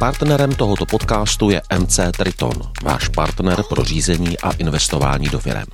Partnerem 0.00 0.52
tohoto 0.52 0.86
podcastu 0.86 1.50
je 1.50 1.62
MC 1.78 2.00
Triton, 2.16 2.52
váš 2.82 3.08
partner 3.08 3.62
pro 3.68 3.84
řízení 3.84 4.38
a 4.38 4.50
investování 4.52 5.28
do 5.28 5.38
firem. 5.38 5.66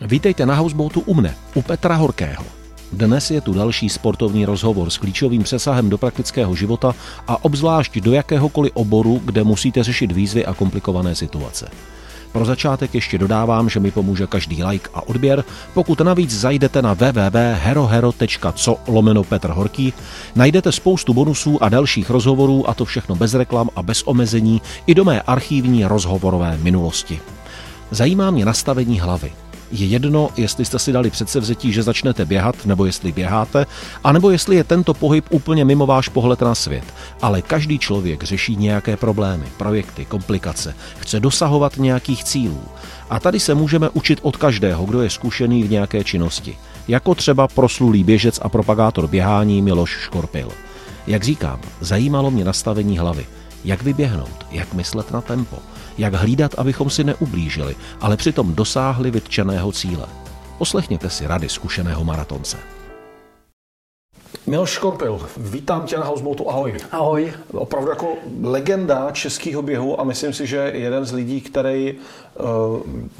Vítejte 0.00 0.46
na 0.46 0.54
Houseboatu 0.54 1.00
u 1.00 1.14
mne, 1.14 1.34
u 1.54 1.62
Petra 1.62 1.94
Horkého. 1.94 2.44
Dnes 2.92 3.30
je 3.30 3.40
tu 3.40 3.52
další 3.52 3.88
sportovní 3.88 4.44
rozhovor 4.44 4.90
s 4.90 4.98
klíčovým 4.98 5.42
přesahem 5.42 5.90
do 5.90 5.98
praktického 5.98 6.54
života 6.54 6.94
a 7.28 7.44
obzvlášť 7.44 7.98
do 7.98 8.12
jakéhokoliv 8.12 8.72
oboru, 8.74 9.20
kde 9.24 9.44
musíte 9.44 9.82
řešit 9.82 10.12
výzvy 10.12 10.46
a 10.46 10.54
komplikované 10.54 11.14
situace. 11.14 11.68
Pro 12.34 12.44
začátek 12.44 12.94
ještě 12.94 13.18
dodávám, 13.18 13.68
že 13.68 13.80
mi 13.80 13.90
pomůže 13.90 14.26
každý 14.26 14.64
like 14.64 14.90
a 14.94 15.08
odběr. 15.08 15.44
Pokud 15.74 16.00
navíc 16.00 16.30
zajdete 16.30 16.82
na 16.82 16.94
www.herohero.co 16.94 18.76
lomeno 18.86 19.24
Petr 19.24 19.50
Horký, 19.50 19.92
najdete 20.36 20.72
spoustu 20.72 21.14
bonusů 21.14 21.62
a 21.62 21.68
dalších 21.68 22.10
rozhovorů 22.10 22.70
a 22.70 22.74
to 22.74 22.84
všechno 22.84 23.14
bez 23.14 23.34
reklam 23.34 23.70
a 23.76 23.82
bez 23.82 24.02
omezení 24.02 24.62
i 24.86 24.94
do 24.94 25.04
mé 25.04 25.22
archívní 25.22 25.84
rozhovorové 25.84 26.58
minulosti. 26.62 27.20
Zajímá 27.90 28.30
mě 28.30 28.44
nastavení 28.44 29.00
hlavy. 29.00 29.32
Je 29.72 29.86
jedno, 29.86 30.30
jestli 30.36 30.64
jste 30.64 30.78
si 30.78 30.92
dali 30.92 31.10
předsevzetí, 31.10 31.72
že 31.72 31.82
začnete 31.82 32.24
běhat, 32.24 32.66
nebo 32.66 32.86
jestli 32.86 33.12
běháte, 33.12 33.66
anebo 34.04 34.30
jestli 34.30 34.56
je 34.56 34.64
tento 34.64 34.94
pohyb 34.94 35.24
úplně 35.30 35.64
mimo 35.64 35.86
váš 35.86 36.08
pohled 36.08 36.40
na 36.40 36.54
svět. 36.54 36.84
Ale 37.22 37.42
každý 37.42 37.78
člověk 37.78 38.22
řeší 38.22 38.56
nějaké 38.56 38.96
problémy, 38.96 39.46
projekty, 39.56 40.04
komplikace, 40.04 40.74
chce 40.98 41.20
dosahovat 41.20 41.76
nějakých 41.76 42.24
cílů. 42.24 42.62
A 43.10 43.20
tady 43.20 43.40
se 43.40 43.54
můžeme 43.54 43.88
učit 43.88 44.18
od 44.22 44.36
každého, 44.36 44.84
kdo 44.84 45.02
je 45.02 45.10
zkušený 45.10 45.62
v 45.62 45.70
nějaké 45.70 46.04
činnosti. 46.04 46.56
Jako 46.88 47.14
třeba 47.14 47.48
proslulý 47.48 48.04
běžec 48.04 48.40
a 48.42 48.48
propagátor 48.48 49.08
běhání 49.08 49.62
Miloš 49.62 49.90
Škorpil. 49.90 50.48
Jak 51.06 51.24
říkám, 51.24 51.60
zajímalo 51.80 52.30
mě 52.30 52.44
nastavení 52.44 52.98
hlavy. 52.98 53.26
Jak 53.64 53.82
vyběhnout, 53.82 54.46
jak 54.50 54.74
myslet 54.74 55.10
na 55.10 55.20
tempo, 55.20 55.56
jak 55.98 56.14
hlídat, 56.14 56.54
abychom 56.58 56.90
si 56.90 57.04
neublížili, 57.04 57.76
ale 58.00 58.16
přitom 58.16 58.54
dosáhli 58.54 59.10
vytčeného 59.10 59.72
cíle. 59.72 60.06
Poslechněte 60.58 61.10
si 61.10 61.26
rady 61.26 61.48
zkušeného 61.48 62.04
maratonce. 62.04 62.56
Miloš 64.46 64.70
Škorpil, 64.70 65.20
vítám 65.36 65.86
tě 65.86 65.96
na 65.96 66.04
Houseboatu, 66.04 66.50
ahoj. 66.50 66.74
Ahoj. 66.92 67.32
Opravdu 67.52 67.90
jako 67.90 68.12
legenda 68.42 69.10
českého 69.10 69.62
běhu 69.62 70.00
a 70.00 70.04
myslím 70.04 70.32
si, 70.32 70.46
že 70.46 70.72
jeden 70.74 71.04
z 71.04 71.12
lidí, 71.12 71.40
který 71.40 71.94
uh, 71.94 72.46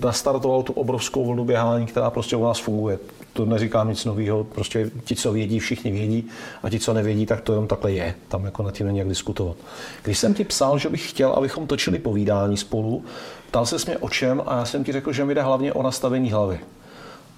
nastartoval 0.00 0.62
tu 0.62 0.72
obrovskou 0.72 1.26
vlnu 1.26 1.44
běhání, 1.44 1.86
která 1.86 2.10
prostě 2.10 2.36
u 2.36 2.44
nás 2.44 2.58
funguje. 2.58 2.98
To 3.32 3.44
neříkám 3.44 3.88
nic 3.88 4.04
nového, 4.04 4.44
prostě 4.44 4.90
ti, 5.04 5.16
co 5.16 5.32
vědí, 5.32 5.58
všichni 5.58 5.92
vědí 5.92 6.28
a 6.62 6.70
ti, 6.70 6.78
co 6.78 6.92
nevědí, 6.92 7.26
tak 7.26 7.40
to 7.40 7.52
jenom 7.52 7.66
takhle 7.66 7.92
je. 7.92 8.14
Tam 8.28 8.44
jako 8.44 8.62
na 8.62 8.70
tím 8.70 8.86
není 8.86 8.98
jak 8.98 9.08
diskutovat. 9.08 9.56
Když 10.02 10.18
jsem 10.18 10.34
ti 10.34 10.44
psal, 10.44 10.78
že 10.78 10.88
bych 10.88 11.10
chtěl, 11.10 11.30
abychom 11.30 11.66
točili 11.66 11.98
povídání 11.98 12.56
spolu, 12.56 13.04
ptal 13.48 13.66
se 13.66 13.76
mě 13.86 13.98
o 13.98 14.08
čem 14.08 14.42
a 14.46 14.56
já 14.56 14.64
jsem 14.64 14.84
ti 14.84 14.92
řekl, 14.92 15.12
že 15.12 15.24
mi 15.24 15.34
jde 15.34 15.42
hlavně 15.42 15.72
o 15.72 15.82
nastavení 15.82 16.30
hlavy. 16.30 16.60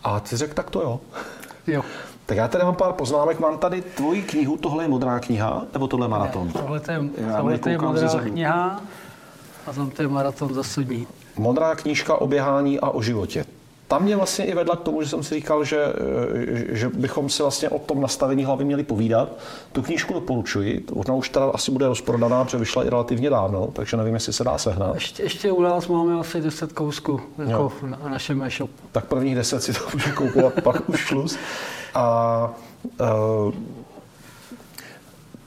A 0.05 0.21
ty 0.21 0.37
řekl, 0.37 0.55
tak 0.55 0.71
to 0.71 0.81
jo. 0.81 1.01
Jo. 1.67 1.83
Tak 2.27 2.37
já 2.37 2.49
tady 2.49 2.65
mám 2.65 2.75
pár 2.75 2.93
poznámek. 2.93 3.41
Mám 3.41 3.59
tady 3.59 3.83
tvoji 3.83 4.23
knihu, 4.23 4.57
tohle 4.57 4.85
je 4.85 4.89
modrá 4.89 5.21
kniha, 5.21 5.65
nebo 5.73 5.87
tohle 5.87 6.05
je 6.05 6.11
maraton? 6.11 6.47
Ne, 6.47 6.53
tohle 6.53 6.77
je, 6.77 7.59
tohle 7.59 7.71
je 7.71 7.79
modrá 7.79 8.21
kniha 8.21 8.81
a 9.67 9.73
tam 9.73 9.91
to 9.91 10.03
je 10.03 10.09
maraton 10.09 10.55
za 10.55 10.63
sudní. 10.63 11.07
Modrá 11.37 11.75
knížka 11.75 12.15
o 12.15 12.27
běhání 12.27 12.81
a 12.81 12.89
o 12.91 13.03
životě. 13.03 13.45
Tam 13.89 14.03
mě 14.03 14.17
vlastně 14.17 14.45
i 14.45 14.55
vedla 14.55 14.77
k 14.77 14.81
tomu, 14.81 15.03
že 15.03 15.09
jsem 15.09 15.23
si 15.23 15.35
říkal, 15.35 15.65
že, 15.65 15.79
že 16.69 16.89
bychom 16.89 17.29
si 17.29 17.43
vlastně 17.43 17.69
o 17.69 17.79
tom 17.79 18.01
nastavení 18.01 18.45
hlavy 18.45 18.65
měli 18.65 18.83
povídat. 18.83 19.29
Tu 19.73 19.83
knížku 19.83 20.15
doporučuji, 20.15 20.85
ona 20.93 21.15
už 21.15 21.29
teda 21.29 21.47
asi 21.47 21.71
bude 21.71 21.87
rozprodaná, 21.89 22.45
protože 22.45 22.59
vyšla 22.59 22.85
i 22.85 22.91
relativně 22.91 23.31
dávno, 23.31 23.69
takže 23.73 23.97
nevím, 23.97 24.15
jestli 24.15 24.33
se 24.33 24.45
dá 24.45 24.59
sehnat. 24.59 24.95
Ještě, 24.95 25.23
ještě 25.23 25.53
u 25.53 25.63
nás 25.63 25.89
máme 25.89 26.21
asi 26.21 26.41
10 26.41 26.73
kousků 26.73 27.21
jako 27.47 27.73
na 27.83 28.09
našem 28.09 28.43
e-shopu. 28.43 28.73
Tak 28.93 29.05
prvních 29.05 29.35
10 29.35 29.63
si 29.63 29.73
to 29.73 29.81
může 29.93 30.13
koupovat, 30.13 30.53
pak 30.63 30.89
už 30.89 31.01
šluz. 31.01 31.39
A 31.95 32.55
uh, 33.01 33.55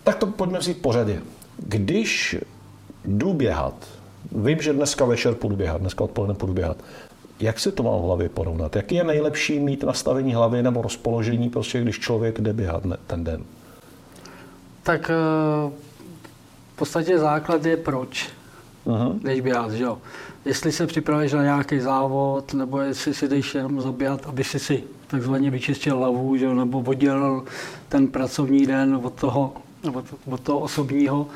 tak 0.04 0.16
to 0.16 0.28
pojďme 0.28 0.60
vzít 0.60 0.82
pořadě. 0.82 1.22
Když 1.58 2.38
jdu 3.06 3.34
běhat, 3.34 3.74
vím, 4.32 4.62
že 4.62 4.74
dneska 4.74 5.06
večer 5.06 5.34
půjdu 5.34 5.56
běhat, 5.56 5.82
dneska 5.82 6.04
odpoledne 6.04 6.36
půjdu 6.36 6.54
běhat, 6.54 6.78
jak 7.40 7.60
si 7.60 7.72
to 7.72 7.84
mám 7.84 8.02
v 8.02 8.06
hlavě 8.06 8.30
porovnat? 8.30 8.76
Jaký 8.76 8.96
je 8.96 9.04
nejlepší 9.04 9.60
mít 9.60 9.84
nastavení 9.84 10.34
hlavy 10.34 10.64
nebo 10.64 10.82
rozpoložení, 10.82 11.50
prostě, 11.50 11.82
když 11.82 12.00
člověk 12.00 12.42
jde 12.42 12.54
běhat 12.54 12.84
ten 13.08 13.24
den? 13.24 13.44
Tak 14.84 15.12
uh, 15.66 15.72
v 16.74 16.78
podstatě 16.78 17.18
základ 17.18 17.66
je 17.66 17.78
proč, 17.78 18.30
uh-huh. 18.88 19.20
když 19.22 19.42
běhat, 19.42 19.72
že 19.72 19.84
jo? 19.84 19.98
Jestli 20.46 20.72
se 20.72 20.88
připravíš 20.88 21.34
na 21.34 21.44
nějaký 21.44 21.80
závod, 21.80 22.54
nebo 22.54 22.80
jestli 22.80 23.14
si 23.14 23.28
jdeš 23.28 23.56
jenom 23.56 23.82
zaběhat, 23.82 24.28
aby 24.28 24.44
si 24.44 24.60
si 24.60 24.84
takzvaně 25.08 25.50
vyčistil 25.52 25.98
hlavu, 25.98 26.38
že, 26.38 26.48
nebo 26.54 26.80
oddělil 26.80 27.44
ten 27.90 28.08
pracovní 28.08 28.66
den 28.66 29.00
od 29.04 29.14
toho, 29.14 29.54
od, 29.94 30.06
od 30.32 30.40
toho 30.40 30.60
osobního. 30.60 31.28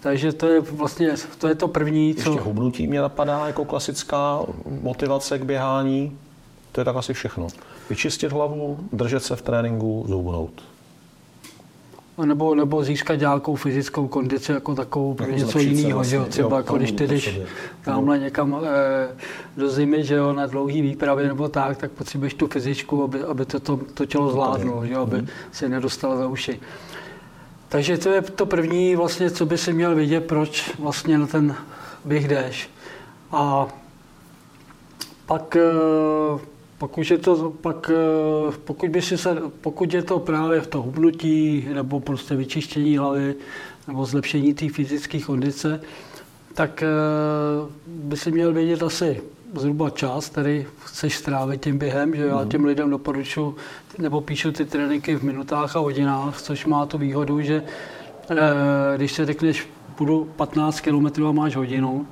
Takže 0.00 0.32
to 0.32 0.48
je 0.48 0.60
vlastně 0.60 1.14
to, 1.38 1.48
je 1.48 1.54
to 1.54 1.68
první, 1.68 2.14
co... 2.14 2.30
Ještě 2.30 2.42
hubnutí 2.42 2.86
mě 2.86 3.00
napadá 3.00 3.46
jako 3.46 3.64
klasická 3.64 4.40
motivace 4.82 5.38
k 5.38 5.44
běhání. 5.44 6.18
To 6.72 6.80
je 6.80 6.84
tak 6.84 6.96
asi 6.96 7.14
všechno. 7.14 7.48
Vyčistit 7.90 8.32
hlavu, 8.32 8.78
držet 8.92 9.20
se 9.20 9.36
v 9.36 9.42
tréninku, 9.42 10.04
zhubnout 10.08 10.62
nebo, 12.24 12.54
nebo 12.54 12.84
získat 12.84 13.14
nějakou 13.14 13.56
fyzickou 13.56 14.08
kondici 14.08 14.52
jako 14.52 14.74
takovou 14.74 15.14
pro 15.14 15.30
něco 15.30 15.58
jiného, 15.58 15.98
vlastně, 15.98 16.10
že 16.10 16.16
jo, 16.16 16.24
třeba 16.24 16.48
jo, 16.48 16.56
jako 16.56 16.76
když 16.76 16.92
ty 16.92 17.06
jdeš 17.06 17.40
tamhle 17.82 18.18
někam 18.18 18.60
e, 18.64 19.08
do 19.56 19.70
zimy, 19.70 20.04
že 20.04 20.14
jo, 20.14 20.32
na 20.32 20.46
dlouhý 20.46 20.82
výpravě 20.82 21.28
nebo 21.28 21.48
tak, 21.48 21.76
tak 21.76 21.90
potřebuješ 21.90 22.34
tu 22.34 22.46
fyzičku, 22.46 23.04
aby, 23.04 23.22
aby 23.22 23.44
to, 23.44 23.60
to, 23.60 23.80
to 23.94 24.06
tělo 24.06 24.30
zvládlo, 24.30 24.86
že 24.86 24.92
jo, 24.92 25.02
aby 25.02 25.22
mm. 25.22 25.28
se 25.52 25.68
nedostalo 25.68 26.16
za 26.16 26.28
uši. 26.28 26.60
Takže 27.70 27.98
to 27.98 28.08
je 28.08 28.22
to 28.22 28.46
první 28.46 28.96
vlastně, 28.96 29.30
co 29.30 29.46
by 29.46 29.58
si 29.58 29.72
měl 29.72 29.94
vidět, 29.94 30.20
proč 30.20 30.76
vlastně 30.78 31.18
na 31.18 31.26
ten 31.26 31.56
běh 32.04 32.28
jdeš. 32.28 32.70
A 33.32 33.68
pak 35.26 35.56
e, 35.56 35.60
pokud 36.80 37.10
je 37.10 37.18
to, 37.18 37.52
pak, 37.60 37.90
eh, 37.90 38.52
pokud, 38.64 38.90
by 38.90 39.02
si 39.02 39.18
se, 39.18 39.36
pokud 39.60 39.94
je 39.94 40.02
to 40.02 40.18
právě 40.18 40.60
v 40.60 40.66
to 40.66 40.82
hubnutí 40.82 41.68
nebo 41.74 42.00
prostě 42.00 42.36
vyčištění 42.36 42.98
hlavy 42.98 43.34
nebo 43.88 44.04
zlepšení 44.04 44.54
té 44.54 44.68
fyzické 44.68 45.20
kondice, 45.20 45.80
tak 46.54 46.82
eh, 46.82 46.86
by 47.86 48.16
si 48.16 48.32
měl 48.32 48.52
vědět 48.52 48.82
asi 48.82 49.22
zhruba 49.54 49.90
čas, 49.90 50.28
který 50.28 50.66
chceš 50.84 51.16
strávit 51.16 51.64
tím 51.64 51.78
během, 51.78 52.16
že 52.16 52.26
já 52.26 52.36
mhm. 52.36 52.48
těm 52.48 52.64
lidem 52.64 52.90
doporučuji, 52.90 53.56
nebo 53.98 54.20
píšu 54.20 54.52
ty 54.52 54.64
tréninky 54.64 55.16
v 55.16 55.22
minutách 55.22 55.76
a 55.76 55.78
hodinách, 55.78 56.42
což 56.42 56.66
má 56.66 56.86
tu 56.86 56.98
výhodu, 56.98 57.40
že 57.40 57.62
eh, 58.30 58.36
když 58.96 59.12
se 59.12 59.26
řekneš, 59.26 59.68
půjdu 59.96 60.24
15 60.36 60.80
km 60.80 61.26
a 61.26 61.32
máš 61.32 61.56
hodinu, 61.56 62.06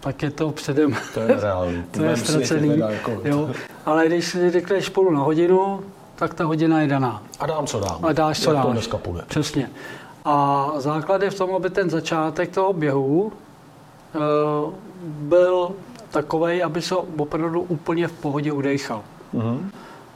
tak 0.00 0.22
je 0.22 0.30
to 0.30 0.50
předem. 0.50 0.96
To 1.14 1.20
je 1.20 1.40
reálný. 1.40 1.84
to 1.90 2.02
je 2.02 2.16
ztracený. 2.16 2.78
Jako... 2.78 3.20
Jo. 3.24 3.50
Ale 3.86 4.06
když 4.06 4.24
si 4.24 4.50
řekneš 4.50 4.84
spolu 4.86 5.10
na 5.10 5.20
hodinu, 5.20 5.80
tak 6.16 6.34
ta 6.34 6.44
hodina 6.44 6.80
je 6.80 6.88
daná. 6.88 7.22
A 7.40 7.46
dám, 7.46 7.66
co 7.66 7.80
dám. 7.80 7.98
A 8.02 8.12
dáš, 8.12 8.40
co 8.40 8.50
Jak 8.50 8.56
dáš. 8.56 8.66
to 8.66 8.72
dneska 8.72 8.98
půjde. 8.98 9.22
Přesně. 9.28 9.70
A 10.24 10.72
základ 10.76 11.22
je 11.22 11.30
v 11.30 11.34
tom, 11.34 11.54
aby 11.54 11.70
ten 11.70 11.90
začátek 11.90 12.50
toho 12.50 12.72
běhu 12.72 13.22
uh, 13.22 14.72
byl 15.02 15.70
takový, 16.22 16.62
aby 16.62 16.82
se 16.82 16.94
opravdu 16.96 17.60
úplně 17.60 18.08
v 18.08 18.12
pohodě 18.12 18.52
udechal. 18.52 19.02
Uh-huh. 19.34 19.60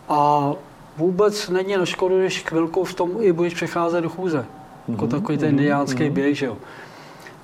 A 0.09 0.53
vůbec 0.97 1.49
není 1.49 1.77
na 1.77 1.87
škodu, 1.87 2.21
když 2.21 2.43
chvilku 2.43 2.85
v 2.85 2.95
tom 2.95 3.11
i 3.21 3.33
budeš 3.33 3.55
přecházet 3.55 4.03
do 4.03 4.09
chůze. 4.09 4.39
Uh-huh. 4.39 4.93
Jako 4.93 5.07
takový 5.07 5.39
ten 5.39 5.49
indiánský 5.49 6.03
uh-huh. 6.03 6.13
běh, 6.13 6.39
že 6.39 6.47
jo 6.47 6.57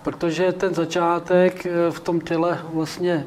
protože 0.03 0.53
ten 0.53 0.75
začátek 0.75 1.67
eh, 1.67 1.91
v 1.91 2.01
tom 2.01 2.21
těle 2.21 2.59
vlastně 2.73 3.27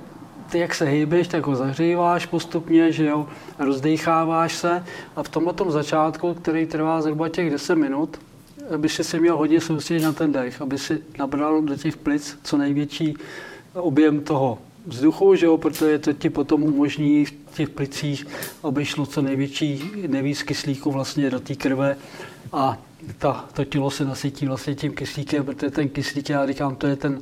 ty, 0.51 0.59
jak 0.59 0.75
se 0.75 0.85
hýbeš, 0.85 1.27
tak 1.27 1.47
ho 1.47 1.55
zahříváš 1.55 2.25
postupně, 2.25 2.91
že 2.91 3.05
jo, 3.05 3.27
rozdecháváš 3.59 4.55
se 4.55 4.83
a 5.15 5.23
v 5.23 5.29
tomhle 5.29 5.53
tom 5.53 5.71
začátku, 5.71 6.33
který 6.33 6.65
trvá 6.65 7.01
zhruba 7.01 7.29
těch 7.29 7.51
10 7.51 7.75
minut, 7.75 8.17
by 8.77 8.89
si 8.89 9.03
si 9.03 9.19
měl 9.19 9.37
hodně 9.37 9.61
soustředit 9.61 10.03
na 10.03 10.11
ten 10.13 10.31
dech, 10.31 10.61
aby 10.61 10.77
si 10.77 11.01
nabral 11.19 11.61
do 11.61 11.75
těch 11.75 11.97
plic 11.97 12.37
co 12.43 12.57
největší 12.57 13.13
objem 13.73 14.19
toho 14.19 14.57
vzduchu, 14.85 15.35
že 15.35 15.45
jo, 15.45 15.57
protože 15.57 15.99
to 15.99 16.13
ti 16.13 16.29
potom 16.29 16.63
umožní 16.63 17.25
v 17.25 17.33
těch 17.53 17.69
plicích, 17.69 18.27
aby 18.63 18.85
šlo 18.85 19.05
co 19.05 19.21
největší, 19.21 19.91
nejvíc 20.07 20.43
kyslíku 20.43 20.91
vlastně 20.91 21.29
do 21.29 21.39
té 21.39 21.55
krve 21.55 21.97
a 22.53 22.77
ta, 23.17 23.45
to 23.53 23.65
tělo 23.65 23.91
se 23.91 24.05
nasytí 24.05 24.45
vlastně 24.45 24.75
tím 24.75 24.93
kyslíkem, 24.93 25.45
protože 25.45 25.71
ten 25.71 25.89
kyslík, 25.89 26.29
já 26.29 26.47
říkám, 26.47 26.75
to 26.75 26.87
je 26.87 26.95
ten, 26.95 27.21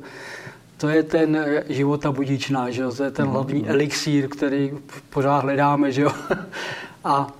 to 0.76 0.88
je 0.88 1.02
ten 1.02 1.38
života 1.68 2.12
budičná, 2.12 2.70
že 2.70 2.82
jo? 2.82 2.92
to 2.92 3.04
je 3.04 3.10
ten 3.10 3.26
hlavní 3.26 3.68
elixír, 3.68 4.28
který 4.28 4.70
pořád 5.10 5.38
hledáme. 5.38 5.92
Že 5.92 6.02
jo? 6.02 6.12
A 7.04 7.32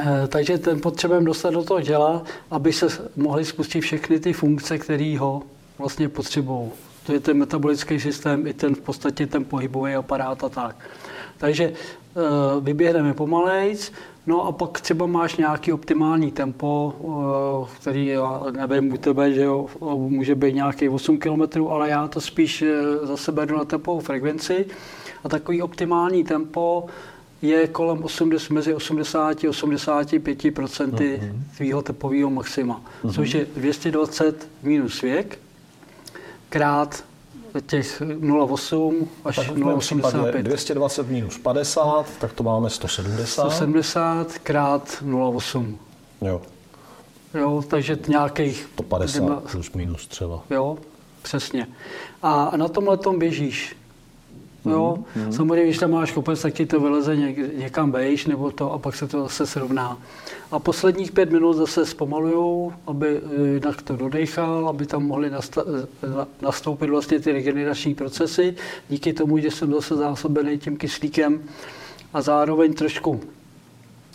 Eh, 0.00 0.28
takže 0.28 0.58
ten 0.58 0.80
potřebujeme 0.80 1.26
dostat 1.26 1.50
do 1.50 1.62
toho 1.62 1.82
těla, 1.82 2.22
aby 2.50 2.72
se 2.72 2.86
mohly 3.16 3.44
spustit 3.44 3.80
všechny 3.80 4.20
ty 4.20 4.32
funkce, 4.32 4.78
které 4.78 5.16
ho 5.18 5.42
vlastně 5.78 6.08
potřebují. 6.08 6.70
To 7.06 7.12
je 7.12 7.20
ten 7.20 7.36
metabolický 7.36 8.00
systém, 8.00 8.46
i 8.46 8.54
ten 8.54 8.74
v 8.74 8.80
podstatě 8.80 9.26
ten 9.26 9.44
pohybový 9.44 9.94
aparát 9.94 10.44
a 10.44 10.48
tak. 10.48 10.76
Takže 11.38 11.64
eh, 11.64 12.20
vyběhneme 12.60 13.14
pomalejc, 13.14 13.92
no 14.26 14.46
a 14.46 14.52
pak 14.52 14.80
třeba 14.80 15.06
máš 15.06 15.36
nějaký 15.36 15.72
optimální 15.72 16.32
tempo, 16.32 16.94
eh, 16.98 17.76
který 17.80 18.06
já 18.06 18.42
nevím 18.50 18.92
u 18.92 18.96
tebe, 18.96 19.32
že 19.32 19.42
jo, 19.42 19.66
může 19.96 20.34
být 20.34 20.54
nějaký 20.54 20.88
8 20.88 21.18
km, 21.18 21.66
ale 21.68 21.90
já 21.90 22.08
to 22.08 22.20
spíš 22.20 22.64
za 23.02 23.16
sebe 23.16 23.46
jdu 23.46 23.56
na 23.56 23.64
tempovou 23.64 24.00
frekvenci 24.00 24.66
a 25.24 25.28
takový 25.28 25.62
optimální 25.62 26.24
tempo 26.24 26.86
je 27.42 27.66
kolem 27.66 28.04
80, 28.04 28.54
mezi 28.54 28.74
80 28.74 29.44
a 29.44 29.48
85 29.48 30.54
procenty 30.54 31.20
mm-hmm. 31.22 31.56
tvýho 31.56 31.82
tepového 31.82 32.30
maxima, 32.30 32.80
mm-hmm. 32.80 33.12
což 33.12 33.34
je 33.34 33.46
220 33.56 34.48
minus 34.62 35.02
věk 35.02 35.38
krát 36.54 37.04
těch 37.66 38.00
0,8 38.00 39.06
až 39.24 39.38
0,85. 39.38 40.42
220 40.42 41.08
minus 41.08 41.38
50, 41.38 42.06
tak 42.20 42.32
to 42.32 42.42
máme 42.42 42.70
170. 42.70 43.42
170 43.50 44.38
krát 44.38 45.02
0,8. 45.02 45.76
Jo. 46.22 46.42
Jo, 47.34 47.64
takže 47.68 47.98
nějakých... 48.08 48.68
150 48.74 49.18
kdyma, 49.18 49.40
plus 49.40 49.72
minus 49.72 50.06
třeba. 50.06 50.42
Jo, 50.50 50.78
přesně. 51.22 51.66
A 52.22 52.56
na 52.56 52.68
tomhle 52.68 52.96
tom 52.96 53.18
běžíš 53.18 53.76
Jo? 54.64 54.98
Mm. 55.16 55.32
Samozřejmě, 55.32 55.64
když 55.64 55.78
tam 55.78 55.90
máš 55.90 56.12
kopec, 56.12 56.42
tak 56.42 56.54
ti 56.54 56.66
to 56.66 56.80
vyleze 56.80 57.16
něk, 57.16 57.58
někam 57.58 57.92
vejš, 57.92 58.26
nebo 58.26 58.50
to, 58.50 58.72
a 58.72 58.78
pak 58.78 58.96
se 58.96 59.06
to 59.06 59.22
zase 59.22 59.46
srovná. 59.46 59.98
A 60.50 60.58
posledních 60.58 61.12
pět 61.12 61.30
minut 61.30 61.52
zase 61.52 61.86
zpomalujou, 61.86 62.72
aby 62.86 63.20
jinak 63.54 63.82
to 63.82 63.96
dodechal, 63.96 64.68
aby 64.68 64.86
tam 64.86 65.06
mohly 65.06 65.30
nastoupit 66.42 66.90
vlastně 66.90 67.20
ty 67.20 67.32
regenerační 67.32 67.94
procesy, 67.94 68.54
díky 68.88 69.12
tomu, 69.12 69.38
že 69.38 69.50
jsem 69.50 69.72
zase 69.72 69.96
zásobený 69.96 70.58
tím 70.58 70.76
kyslíkem 70.76 71.42
a 72.12 72.22
zároveň 72.22 72.74
trošku 72.74 73.20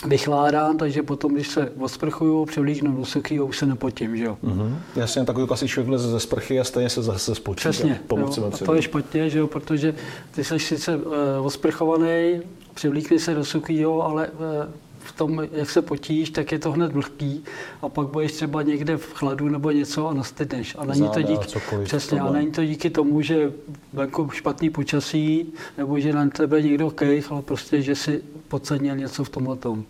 vychládám, 0.07 0.77
takže 0.77 1.03
potom, 1.03 1.33
když 1.33 1.47
se 1.47 1.71
osprchuju, 1.79 2.45
převlíknu 2.45 2.97
do 2.97 3.05
suchého, 3.05 3.45
už 3.45 3.57
se 3.57 3.65
nepotím, 3.65 4.17
že 4.17 4.23
jo. 4.23 4.37
Mm-hmm. 4.43 4.75
Jasně, 4.95 5.25
takový 5.25 5.47
klasický 5.47 5.73
člověk 5.73 5.99
ze 5.99 6.19
sprchy 6.19 6.59
a 6.59 6.63
stejně 6.63 6.89
se 6.89 7.03
zase 7.03 7.35
spočí. 7.35 7.59
Přesně, 7.59 8.01
jo. 8.11 8.51
a 8.53 8.57
to 8.65 8.73
je 8.73 8.81
špatně, 8.81 9.29
že 9.29 9.39
jo, 9.39 9.47
protože 9.47 9.95
ty 10.31 10.43
jsi 10.43 10.59
sice 10.59 10.97
uh, 10.97 11.13
osprchovaný, 11.41 12.41
převlíkni 12.73 13.19
se 13.19 13.33
do 13.33 13.45
suchého, 13.45 14.05
ale 14.05 14.27
uh, 14.27 14.73
v 14.99 15.11
tom, 15.11 15.47
jak 15.51 15.69
se 15.69 15.81
potíš, 15.81 16.29
tak 16.29 16.51
je 16.51 16.59
to 16.59 16.71
hned 16.71 16.91
vlhký 16.91 17.43
a 17.81 17.89
pak 17.89 18.07
budeš 18.07 18.31
třeba 18.31 18.61
někde 18.61 18.97
v 18.97 19.13
chladu 19.13 19.49
nebo 19.49 19.71
něco 19.71 20.07
a 20.07 20.13
nastydneš. 20.13 20.75
A 20.79 20.85
není 20.85 21.09
to 21.09 21.21
díky, 21.21 21.59
přesně, 21.83 22.19
a 22.19 22.31
není 22.31 22.51
to 22.51 22.65
díky 22.65 22.89
tomu, 22.89 23.21
že 23.21 23.51
venku 23.93 24.29
špatný 24.29 24.69
počasí 24.69 25.53
nebo 25.77 25.99
že 25.99 26.13
na 26.13 26.29
tebe 26.29 26.61
někdo 26.61 26.91
kejch, 26.91 27.31
ale 27.31 27.41
prostě, 27.41 27.81
že 27.81 27.95
si 27.95 28.23
podcenil 28.47 28.95
něco 28.95 29.23
v 29.23 29.29
tomhle 29.29 29.55
tom. 29.55 29.83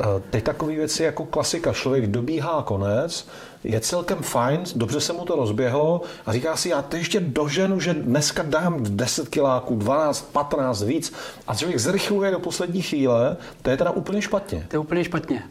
Eh, 0.00 0.22
teď 0.30 0.44
takové 0.44 0.74
věci 0.74 1.02
jako 1.02 1.24
klasika, 1.24 1.72
člověk 1.72 2.06
dobíhá 2.06 2.62
konec, 2.62 3.28
je 3.64 3.80
celkem 3.80 4.18
fajn, 4.18 4.64
dobře 4.76 5.00
se 5.00 5.12
mu 5.12 5.24
to 5.24 5.36
rozběhlo 5.36 6.00
a 6.26 6.32
říká 6.32 6.56
si, 6.56 6.68
já 6.68 6.82
to 6.82 6.96
ještě 6.96 7.20
doženu, 7.20 7.80
že 7.80 7.94
dneska 7.94 8.42
dám 8.42 8.76
10 8.80 9.28
kiláků, 9.28 9.76
12, 9.76 10.32
15 10.32 10.82
víc 10.82 11.12
a 11.46 11.54
člověk 11.54 11.78
zrychluje 11.78 12.30
do 12.30 12.38
poslední 12.38 12.82
chvíle, 12.82 13.36
to 13.62 13.70
je 13.70 13.76
teda 13.76 13.90
úplně 13.90 14.22
špatně. 14.22 14.66
To 14.68 14.76
je 14.76 14.80
úplně 14.80 15.04
špatně. 15.04 15.42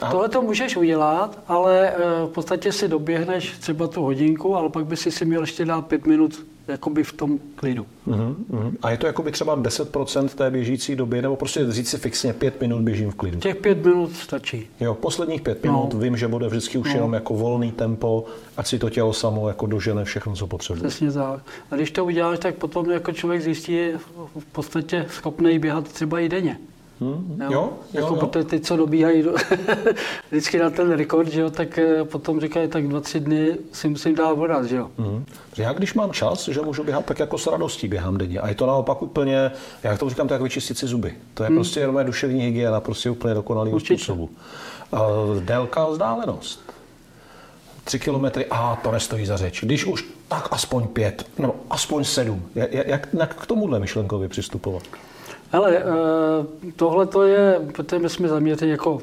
A... 0.00 0.10
Tohle 0.10 0.28
to 0.28 0.42
můžeš 0.42 0.76
udělat, 0.76 1.38
ale 1.48 1.90
eh, 1.90 1.96
v 2.26 2.30
podstatě 2.34 2.72
si 2.72 2.88
doběhneš 2.88 3.58
třeba 3.58 3.86
tu 3.86 4.02
hodinku, 4.02 4.56
ale 4.56 4.68
pak 4.68 4.86
by 4.86 4.96
si 4.96 5.10
si 5.10 5.24
měl 5.24 5.40
ještě 5.40 5.64
dát 5.64 5.86
pět 5.86 6.06
minut 6.06 6.46
jakoby 6.68 7.04
v 7.04 7.12
tom 7.12 7.38
klidu. 7.54 7.86
Uh-huh, 8.08 8.34
uh-huh. 8.50 8.72
A 8.82 8.90
je 8.90 8.96
to 8.96 9.06
jakoby 9.06 9.32
třeba 9.32 9.56
10% 9.58 10.28
té 10.28 10.50
běžící 10.50 10.96
doby, 10.96 11.22
nebo 11.22 11.36
prostě 11.36 11.72
říct 11.72 11.88
si 11.88 11.98
fixně 11.98 12.32
pět 12.32 12.60
minut 12.60 12.82
běžím 12.82 13.10
v 13.10 13.14
klidu? 13.14 13.38
Těch 13.38 13.56
pět 13.56 13.84
minut 13.84 14.16
stačí. 14.16 14.66
Jo, 14.80 14.94
posledních 14.94 15.40
pět 15.40 15.62
minut 15.62 15.94
no. 15.94 16.00
vím, 16.00 16.16
že 16.16 16.28
bude 16.28 16.48
vždycky 16.48 16.78
už 16.78 16.88
no. 16.88 16.94
jenom 16.94 17.12
jako 17.12 17.34
volný 17.34 17.72
tempo, 17.72 18.24
ať 18.56 18.66
si 18.66 18.78
to 18.78 18.90
tělo 18.90 19.12
samo 19.12 19.48
jako 19.48 19.66
dožene 19.66 20.04
všechno, 20.04 20.34
co 20.34 20.46
potřebuje. 20.46 20.88
Přesně 20.88 21.12
tak. 21.12 21.40
A 21.70 21.76
když 21.76 21.90
to 21.90 22.04
uděláš, 22.04 22.38
tak 22.38 22.54
potom 22.54 22.90
jako 22.90 23.12
člověk 23.12 23.42
zjistí, 23.42 23.72
je 23.72 23.98
v 24.38 24.44
podstatě 24.52 25.06
schopný 25.08 25.58
běhat 25.58 25.88
třeba 25.88 26.20
i 26.20 26.28
denně. 26.28 26.58
Hmm, 27.00 27.42
jo, 27.42 27.50
jo, 27.52 27.72
jako 27.92 28.14
jo. 28.14 28.16
Protože 28.16 28.44
ty, 28.44 28.60
co 28.60 28.76
dobíhají 28.76 29.22
do, 29.22 29.34
vždycky 30.30 30.58
na 30.58 30.70
ten 30.70 30.92
rekord, 30.92 31.28
že 31.28 31.40
jo, 31.40 31.50
tak 31.50 31.78
eh, 31.78 32.04
potom 32.04 32.40
říkají, 32.40 32.68
tak 32.68 32.88
dva, 32.88 33.00
tři 33.00 33.20
dny 33.20 33.56
si 33.72 33.88
musím 33.88 34.14
dát 34.14 34.32
vodat, 34.32 34.64
že 34.64 34.76
jo. 34.76 34.90
Hmm. 34.98 35.24
Já 35.56 35.72
když 35.72 35.94
mám 35.94 36.12
čas, 36.12 36.48
že 36.48 36.60
můžu 36.60 36.84
běhat, 36.84 37.04
tak 37.04 37.18
jako 37.18 37.38
s 37.38 37.46
radostí 37.46 37.88
běhám 37.88 38.18
denně. 38.18 38.40
A 38.40 38.48
je 38.48 38.54
to 38.54 38.66
naopak 38.66 39.02
úplně, 39.02 39.50
jak 39.82 39.98
to 39.98 40.10
říkám, 40.10 40.28
to 40.28 40.34
jako 40.34 40.44
vyčistit 40.44 40.78
si 40.78 40.86
zuby. 40.86 41.14
To 41.34 41.42
je 41.42 41.46
hmm. 41.46 41.56
prostě 41.56 41.80
jenom 41.80 42.06
duševní 42.06 42.40
hygiena, 42.40 42.80
prostě 42.80 43.10
úplně 43.10 43.34
dokonalý 43.34 43.80
způsobu. 43.80 44.30
Uh, 44.92 45.00
délka, 45.40 45.86
vzdálenost. 45.86 46.72
Tři 47.84 47.98
kilometry, 47.98 48.46
a 48.50 48.76
to 48.76 48.92
nestojí 48.92 49.26
za 49.26 49.36
řeč. 49.36 49.64
Když 49.64 49.84
už, 49.84 50.04
tak 50.28 50.48
aspoň 50.50 50.86
pět, 50.86 51.26
nebo 51.38 51.54
aspoň 51.70 52.04
sedm. 52.04 52.42
Jak, 52.54 52.72
jak, 52.72 53.08
jak 53.12 53.34
k 53.42 53.46
tomuhle 53.46 53.80
myšlenkovi 53.80 54.28
přistupovat? 54.28 54.82
Ale 55.52 55.76
eh, 55.76 55.82
tohle 56.76 57.06
to 57.06 57.22
je, 57.22 57.60
protože 57.72 57.98
my 57.98 58.08
jsme 58.08 58.28
zaměřeni 58.28 58.70
jako 58.70 59.00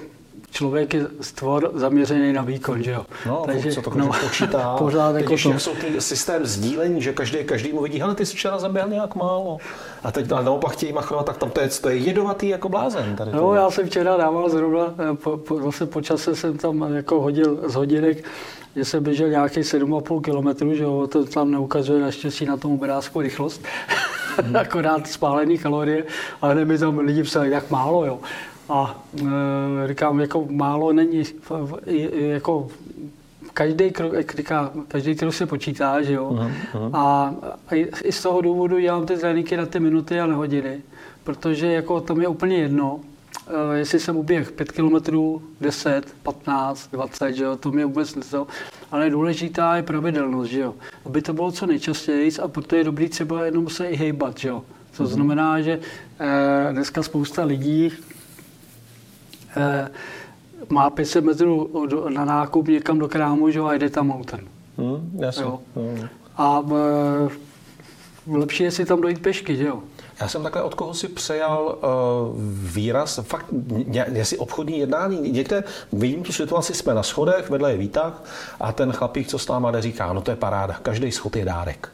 člověk 0.51 0.93
je 0.93 1.07
stvor 1.21 1.71
zaměřený 1.73 2.33
na 2.33 2.41
výkon, 2.41 2.83
že 2.83 2.91
jo. 2.91 3.05
No, 3.25 3.43
Takže, 3.45 3.71
co 3.71 3.81
to 3.81 3.91
no, 3.95 4.11
počítá. 4.23 4.75
Pořád 4.77 5.15
jako 5.15 5.29
to. 5.29 5.59
jsou 5.59 5.75
ty 5.75 6.01
systém 6.01 6.45
sdílení, 6.45 7.01
že 7.01 7.13
každý, 7.13 7.43
každý 7.43 7.73
mu 7.73 7.81
vidí, 7.81 7.99
hele, 7.99 8.15
ty 8.15 8.25
jsi 8.25 8.35
včera 8.35 8.59
zaběhl 8.59 8.89
nějak 8.89 9.15
málo. 9.15 9.57
A 10.03 10.11
teď 10.11 10.31
ale 10.31 10.43
naopak 10.43 10.71
chtějí 10.71 10.93
machovat, 10.93 11.25
tak 11.25 11.37
tam 11.37 11.49
to 11.49 11.61
je, 11.61 11.69
to 11.69 11.89
je 11.89 11.97
jedovatý 11.97 12.47
jako 12.47 12.69
blázen. 12.69 13.15
Tady 13.15 13.31
no, 13.31 13.53
já 13.53 13.71
jsem 13.71 13.87
včera 13.87 14.17
dával 14.17 14.49
zrovna, 14.49 14.93
eh, 15.11 15.15
po, 15.15 15.37
po, 15.37 15.61
zase 15.61 15.85
po 15.85 16.01
čase 16.01 16.35
jsem 16.35 16.57
tam 16.57 16.93
jako 16.93 17.21
hodil 17.21 17.59
z 17.69 17.73
hodinek, 17.73 18.23
že 18.75 18.85
jsem 18.85 19.03
běžel 19.03 19.29
nějaký 19.29 19.59
7,5 19.59 20.21
km, 20.21 20.73
že 20.75 20.83
jo, 20.83 21.07
to 21.07 21.25
tam 21.25 21.51
neukazuje 21.51 22.01
naštěstí 22.01 22.45
na 22.45 22.57
tom 22.57 22.73
obrázku 22.73 23.21
rychlost. 23.21 23.61
akorát 24.59 25.07
spálený 25.07 25.57
kalorie, 25.57 26.03
ale 26.41 26.55
neby 26.55 26.77
tam 26.77 26.99
lidi 26.99 27.23
psali, 27.23 27.51
jak 27.51 27.69
málo, 27.71 28.05
jo. 28.05 28.19
A 28.69 29.03
e, 29.19 29.87
říkám, 29.87 30.19
jako 30.19 30.47
málo 30.49 30.93
není, 30.93 31.23
jako 32.11 32.67
každý 33.53 33.91
krok, 33.91 34.35
říká, 34.35 34.71
každý 34.87 35.15
krok 35.15 35.33
se 35.33 35.45
počítá, 35.45 36.01
že 36.01 36.13
jo. 36.13 36.29
Uh-huh. 36.29 36.89
A, 36.93 37.35
a 37.69 37.75
i 38.03 38.11
z 38.11 38.21
toho 38.21 38.41
důvodu 38.41 38.79
dělám 38.79 39.05
ty 39.05 39.17
tréninky 39.17 39.57
na 39.57 39.65
ty 39.65 39.79
minuty 39.79 40.19
a 40.19 40.25
na 40.25 40.35
hodiny, 40.35 40.81
protože 41.23 41.67
jako 41.67 42.01
to 42.01 42.21
je 42.21 42.27
úplně 42.27 42.57
jedno, 42.57 42.99
Eh, 43.47 43.77
jestli 43.77 43.99
jsem 43.99 44.17
uběh 44.17 44.51
5 44.51 44.71
km, 44.71 44.95
10, 45.61 46.15
15, 46.23 46.89
20, 46.91 47.33
že 47.33 47.43
jo, 47.43 47.55
to 47.55 47.71
mě 47.71 47.85
vůbec 47.85 48.15
nezo. 48.15 48.47
Ale 48.91 49.09
důležitá 49.09 49.75
je 49.75 49.83
pravidelnost, 49.83 50.51
že 50.51 50.59
jo. 50.59 50.75
Aby 51.05 51.21
to 51.21 51.33
bylo 51.33 51.51
co 51.51 51.65
nejčastěji 51.65 52.31
a 52.43 52.47
proto 52.47 52.75
je 52.75 52.83
dobrý 52.83 53.09
třeba 53.09 53.45
jenom 53.45 53.69
se 53.69 53.87
i 53.87 53.95
hejbat, 53.95 54.37
že 54.37 54.49
jo. 54.49 54.63
To 54.97 55.03
mm-hmm. 55.03 55.07
znamená, 55.07 55.61
že 55.61 55.79
eh, 56.19 56.69
dneska 56.71 57.03
spousta 57.03 57.43
lidí 57.43 57.91
eh, 59.57 59.89
má 60.69 60.89
500 60.89 61.25
metrů 61.25 61.87
na 62.09 62.25
nákup 62.25 62.67
někam 62.67 62.99
do 62.99 63.07
krámu, 63.07 63.49
že 63.49 63.59
jo, 63.59 63.65
a 63.65 63.73
jde 63.73 63.89
tam 63.89 64.11
autem. 64.11 64.39
Mm, 64.77 65.19
jasně. 65.19 65.43
Jo. 65.43 65.59
Mm. 65.75 66.07
A 66.37 66.63
eh, 66.71 68.37
lepší 68.37 68.63
je 68.63 68.71
si 68.71 68.85
tam 68.85 69.01
dojít 69.01 69.21
pešky, 69.21 69.55
že 69.55 69.63
jo. 69.63 69.83
Já 70.19 70.27
jsem 70.27 70.43
takhle 70.43 70.61
od 70.61 70.75
koho 70.75 70.93
si 70.93 71.07
přejal 71.07 71.65
uh, 71.65 72.41
výraz, 72.73 73.19
fakt, 73.23 73.45
jestli 74.11 74.37
obchodní 74.37 74.79
jednání, 74.79 75.31
někde 75.31 75.63
vidím 75.93 76.23
tu 76.23 76.31
situaci, 76.31 76.73
jsme 76.73 76.93
na 76.93 77.03
schodech, 77.03 77.49
vedle 77.49 77.71
je 77.71 77.77
výtah 77.77 78.23
a 78.59 78.71
ten 78.71 78.91
chlapík, 78.91 79.27
co 79.27 79.39
s 79.39 79.47
náma 79.47 79.71
jde, 79.71 79.81
říká, 79.81 80.13
no 80.13 80.21
to 80.21 80.31
je 80.31 80.37
paráda, 80.37 80.79
každý 80.81 81.11
schod 81.11 81.35
je 81.35 81.45
dárek. 81.45 81.89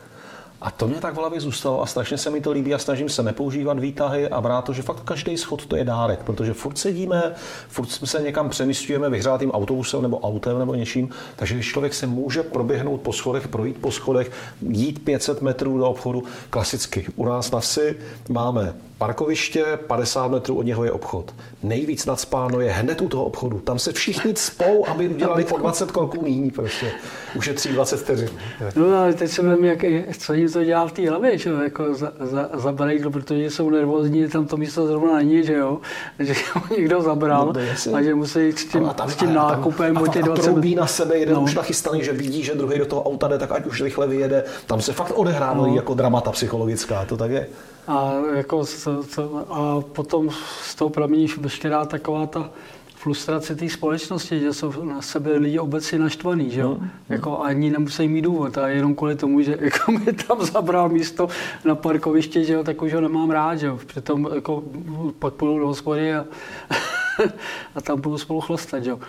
A 0.63 0.71
to 0.71 0.87
mě 0.87 0.99
tak 0.99 1.13
v 1.13 1.17
hlavě 1.17 1.39
zůstalo 1.39 1.81
a 1.81 1.85
strašně 1.85 2.17
se 2.17 2.29
mi 2.29 2.41
to 2.41 2.51
líbí 2.51 2.73
a 2.73 2.77
snažím 2.77 3.09
se 3.09 3.23
nepoužívat 3.23 3.79
výtahy 3.79 4.29
a 4.29 4.41
brát 4.41 4.61
to, 4.61 4.73
že 4.73 4.81
fakt 4.81 4.99
každý 5.03 5.37
schod 5.37 5.65
to 5.65 5.75
je 5.75 5.83
dárek, 5.83 6.23
protože 6.23 6.53
furt 6.53 6.77
sedíme, 6.77 7.33
furt 7.67 7.87
se 7.87 8.21
někam 8.21 8.49
přemysťujeme 8.49 9.09
vyhřátým 9.09 9.51
autobusem 9.51 10.01
nebo 10.01 10.19
autem 10.19 10.59
nebo 10.59 10.75
něčím, 10.75 11.09
takže 11.35 11.53
když 11.53 11.67
člověk 11.67 11.93
se 11.93 12.07
může 12.07 12.43
proběhnout 12.43 13.01
po 13.01 13.13
schodech, 13.13 13.47
projít 13.47 13.77
po 13.77 13.91
schodech, 13.91 14.31
jít 14.61 15.03
500 15.03 15.41
metrů 15.41 15.77
do 15.77 15.89
obchodu, 15.89 16.23
klasicky. 16.49 17.05
U 17.15 17.25
nás 17.25 17.51
na 17.51 17.59
vsi 17.59 17.95
máme 18.29 18.73
parkoviště, 18.97 19.65
50 19.87 20.27
metrů 20.27 20.55
od 20.55 20.65
něho 20.65 20.83
je 20.83 20.91
obchod. 20.91 21.35
Nejvíc 21.63 22.05
nadspáno 22.05 22.59
je 22.59 22.71
hned 22.71 23.01
u 23.01 23.09
toho 23.09 23.25
obchodu. 23.25 23.59
Tam 23.59 23.79
se 23.79 23.93
všichni 23.93 24.35
spou, 24.35 24.87
aby 24.87 25.09
udělali 25.09 25.43
po 25.43 25.57
20 25.57 25.91
kolků 25.91 26.21
míní 26.21 26.51
prostě. 26.51 26.91
Ušetří 27.35 27.69
20 27.69 27.97
vteřin. 27.97 28.29
No 28.75 28.97
ale 28.97 29.13
teď 29.13 29.31
se 29.31 29.41
vím, 29.41 29.65
jak, 29.65 29.79
co, 30.17 30.33
to 30.53 30.63
dělá 30.63 30.87
v 30.87 30.91
té 30.91 31.09
hlavě, 31.09 31.37
že 31.37 31.49
jo, 31.49 31.57
jako 31.57 31.93
za, 31.93 32.11
za, 32.19 32.49
zabrat, 32.53 33.01
no, 33.03 33.11
protože 33.11 33.49
jsou 33.49 33.69
nervózní, 33.69 34.27
tam 34.27 34.45
to 34.45 34.57
místo 34.57 34.87
zrovna 34.87 35.15
není, 35.15 35.43
že 35.43 35.53
jo, 35.53 35.79
že 36.19 36.33
ho 36.53 36.75
někdo 36.77 37.01
zabral 37.01 37.53
no, 37.91 37.95
a 37.97 38.01
že 38.01 38.15
musí 38.15 38.39
jít 38.39 38.59
s 38.59 38.65
tím, 38.65 38.89
tam, 38.95 39.09
s 39.09 39.15
tím 39.15 39.33
nákupem 39.33 39.97
o 39.97 40.07
těch 40.07 40.23
20 40.23 40.55
minut. 40.55 40.77
na 40.77 40.87
sebe, 40.87 41.17
jeden 41.17 41.35
no. 41.35 41.41
už 41.41 41.55
nachystaný, 41.55 42.03
že 42.03 42.13
vidí, 42.13 42.43
že 42.43 42.55
druhý 42.55 42.79
do 42.79 42.85
toho 42.85 43.03
auta 43.03 43.27
jde, 43.27 43.37
tak 43.37 43.51
ať 43.51 43.65
už 43.65 43.81
rychle 43.81 44.07
vyjede. 44.07 44.43
Tam 44.65 44.81
se 44.81 44.93
fakt 44.93 45.11
odehrávají 45.15 45.71
no. 45.71 45.75
jako 45.75 45.93
dramata 45.93 46.31
psychologická, 46.31 47.05
to 47.05 47.17
tak 47.17 47.31
je. 47.31 47.47
A, 47.87 48.13
jako, 48.33 48.63
a 49.49 49.81
potom 49.81 50.29
z 50.61 50.75
toho 50.75 50.89
pramení 50.89 51.27
veškerá 51.37 51.85
taková 51.85 52.25
ta 52.25 52.49
frustrace 53.03 53.55
té 53.55 53.69
společnosti, 53.69 54.39
že 54.39 54.53
jsou 54.53 54.83
na 54.83 55.01
sebe 55.01 55.31
lidi 55.31 55.59
obecně 55.59 55.99
naštvaný, 55.99 56.51
že 56.51 56.61
jo? 56.61 56.69
No, 56.69 56.77
no. 56.81 56.87
Jako 57.09 57.39
ani 57.39 57.69
nemusí 57.69 58.07
mít 58.07 58.21
důvod, 58.21 58.57
a 58.57 58.67
jenom 58.67 58.95
kvůli 58.95 59.15
tomu, 59.15 59.41
že 59.41 59.57
jako 59.61 59.91
mi 59.91 60.13
tam 60.13 60.45
zabral 60.45 60.89
místo 60.89 61.27
na 61.65 61.75
parkoviště, 61.75 62.43
že 62.43 62.53
jo, 62.53 62.63
tak 62.63 62.81
už 62.81 62.93
ho 62.93 63.01
nemám 63.01 63.31
rád, 63.31 63.55
že 63.55 63.67
jo? 63.67 63.79
Přitom 63.85 64.29
jako 64.35 64.63
pak 65.19 65.33
půjdu 65.33 65.59
do 65.59 65.67
hospody 65.67 66.15
a, 66.15 66.25
a 67.75 67.81
tam 67.81 68.01
budu 68.01 68.17
spolu 68.17 68.41
chlastat, 68.41 68.83
že 68.83 68.89
jo? 68.89 68.99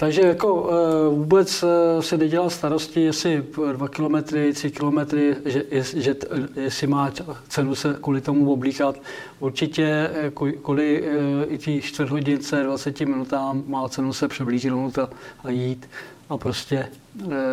Takže 0.00 0.22
jako 0.22 0.70
eh, 0.70 1.08
vůbec 1.08 1.64
eh, 1.64 2.02
se 2.02 2.16
nedělá 2.16 2.50
starosti, 2.50 3.00
jestli 3.00 3.44
dva 3.72 3.88
kilometry, 3.88 4.52
tři 4.52 4.70
kilometry, 4.70 5.36
že, 5.44 5.64
že, 5.96 6.16
jestli 6.56 6.86
má 6.86 7.12
cenu 7.48 7.74
se 7.74 7.96
kvůli 8.02 8.20
tomu 8.20 8.52
oblíkat. 8.52 8.96
Určitě 9.40 10.10
eh, 10.14 10.30
kvůli 10.62 11.04
i 11.48 11.58
tí 11.58 11.82
čtvrthodince, 11.82 12.62
20 12.62 13.00
minutám 13.00 13.62
má 13.66 13.88
cenu 13.88 14.12
se 14.12 14.28
převlíknout 14.28 14.98
a, 14.98 15.10
jít 15.48 15.88
a 16.28 16.36
prostě 16.36 16.88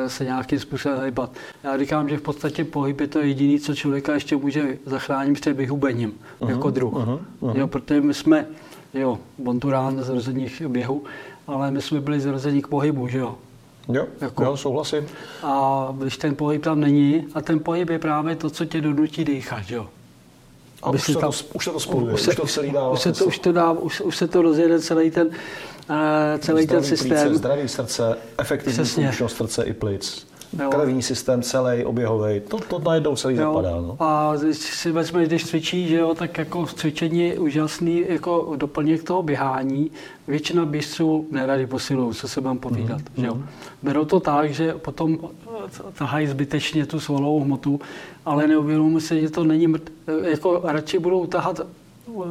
se 0.07 0.23
nějakým 0.23 0.59
způsobem 0.59 1.05
hýbat. 1.05 1.31
Já 1.63 1.77
říkám, 1.77 2.09
že 2.09 2.17
v 2.17 2.21
podstatě 2.21 2.63
pohyb 2.63 2.99
je 2.99 3.07
to 3.07 3.19
jediné, 3.19 3.59
co 3.59 3.75
člověka 3.75 4.13
ještě 4.13 4.35
může 4.35 4.77
zachránit 4.85 5.41
před 5.41 5.53
vyhubením 5.53 6.13
uh-huh, 6.39 6.49
jako 6.49 6.69
druh. 6.69 6.93
Uh-huh, 6.93 7.19
uh-huh. 7.41 7.57
Jo, 7.57 7.67
protože 7.67 8.01
my 8.01 8.13
jsme, 8.13 8.45
jo, 8.93 9.19
Bonturán 9.37 10.03
z 10.03 10.09
rozených 10.09 10.61
běhu, 10.67 11.03
ale 11.47 11.71
my 11.71 11.81
jsme 11.81 12.01
byli 12.01 12.19
zrození 12.19 12.61
k 12.61 12.67
pohybu, 12.67 13.07
že 13.07 13.17
jo? 13.17 13.35
Jo, 13.93 14.05
jako, 14.21 14.43
jo, 14.43 14.57
souhlasím. 14.57 15.07
A 15.43 15.87
když 15.97 16.17
ten 16.17 16.35
pohyb 16.35 16.63
tam 16.63 16.79
není, 16.79 17.27
a 17.33 17.41
ten 17.41 17.59
pohyb 17.59 17.89
je 17.89 17.99
právě 17.99 18.35
to, 18.35 18.49
co 18.49 18.65
tě 18.65 18.81
donutí 18.81 19.25
dýchat, 19.25 19.63
že 19.63 19.75
jo? 19.75 19.87
A 20.83 20.89
už 20.89 21.03
se, 21.03 21.13
tam, 21.13 21.21
to, 21.21 21.37
už 21.53 21.65
se 21.65 21.71
to 21.71 21.79
spojuje, 21.79 22.13
už, 22.13 22.21
se, 22.21 22.31
už 22.31 22.35
to 22.35 22.47
celý 22.47 22.71
dává. 22.71 22.89
Už 22.89 23.01
se 23.01 23.11
to, 23.13 23.25
už 23.25 23.39
to 23.39 23.51
dá, 23.51 23.71
už, 23.71 24.01
už 24.01 24.17
se 24.17 24.27
to 24.27 24.41
rozjede 24.41 24.79
celý 24.79 25.11
ten, 25.11 25.27
uh, 25.27 25.33
celý 26.39 26.63
zdravý 26.63 26.81
ten 26.81 26.97
systém. 26.97 27.09
Plíce, 27.09 27.35
zdravý 27.35 27.67
srdce, 27.67 28.17
efektivní 28.37 28.85
funkčnost 28.85 29.37
srdce 29.37 29.63
i 29.63 29.73
plic. 29.73 30.27
Jo. 30.59 30.69
krevní 30.69 31.01
systém 31.01 31.41
celý, 31.41 31.85
oběhový, 31.85 32.39
to, 32.39 32.59
to 32.59 32.79
najednou 32.79 33.15
celý 33.15 33.35
jo. 33.35 33.41
zapadá. 33.41 33.75
No. 33.81 33.97
A 33.99 34.33
když 34.43 34.57
si 34.57 34.91
vezme, 34.91 35.25
když 35.25 35.45
cvičí, 35.45 35.87
že 35.87 35.97
jo, 35.97 36.15
tak 36.15 36.37
jako 36.37 36.65
cvičení 36.65 37.19
je 37.19 37.39
úžasný 37.39 38.03
jako 38.09 38.53
doplněk 38.55 39.03
toho 39.03 39.23
běhání. 39.23 39.91
Většina 40.27 40.65
běžců 40.65 41.27
neradi 41.31 41.67
posilují, 41.67 42.15
co 42.15 42.27
se 42.27 42.41
budeme 42.41 42.59
povídat. 42.59 43.01
Mm, 43.01 43.23
že 43.23 43.27
jo. 43.27 43.35
Mhm. 43.35 43.45
Berou 43.83 44.05
to 44.05 44.19
tak, 44.19 44.53
že 44.53 44.73
potom 44.73 45.19
tahají 45.97 46.27
zbytečně 46.27 46.85
tu 46.85 46.99
svalovou 46.99 47.43
hmotu, 47.43 47.79
ale 48.25 48.47
neuvědomují 48.47 49.01
si, 49.01 49.21
že 49.21 49.29
to 49.29 49.43
není 49.43 49.67
mrt... 49.67 49.89
jako 50.23 50.61
radši 50.63 50.99
budou 50.99 51.25
tahat 51.25 51.59
uh, 52.05 52.25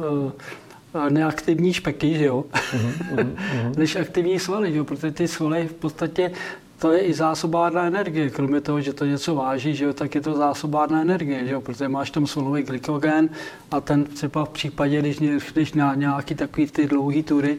neaktivní 1.09 1.73
špeky, 1.73 2.17
že 2.17 2.25
jo, 2.25 2.45
mm-hmm, 2.53 3.73
než 3.77 3.95
aktivní 3.95 4.39
svaly, 4.39 4.71
že 4.71 4.77
jo, 4.77 4.83
protože 4.83 5.11
ty 5.11 5.27
svaly 5.27 5.67
v 5.67 5.73
podstatě 5.73 6.31
to 6.79 6.91
je 6.91 6.99
i 6.99 7.13
zásobárna 7.13 7.85
energie. 7.85 8.29
Kromě 8.29 8.61
toho, 8.61 8.81
že 8.81 8.93
to 8.93 9.05
něco 9.05 9.35
váží, 9.35 9.75
že 9.75 9.85
jo, 9.85 9.93
tak 9.93 10.15
je 10.15 10.21
to 10.21 10.33
zásobárna 10.33 11.01
energie, 11.01 11.45
že 11.47 11.53
jo, 11.53 11.61
protože 11.61 11.89
máš 11.89 12.11
tam 12.11 12.27
solový 12.27 12.63
glykogen 12.63 13.29
a 13.71 13.81
ten 13.81 14.03
třeba 14.03 14.45
v 14.45 14.49
případě, 14.49 14.99
když, 14.99 15.17
když 15.53 15.73
na 15.73 15.95
nějaký 15.95 16.35
takový 16.35 16.67
ty 16.67 16.87
dlouhý 16.87 17.23
tury 17.23 17.57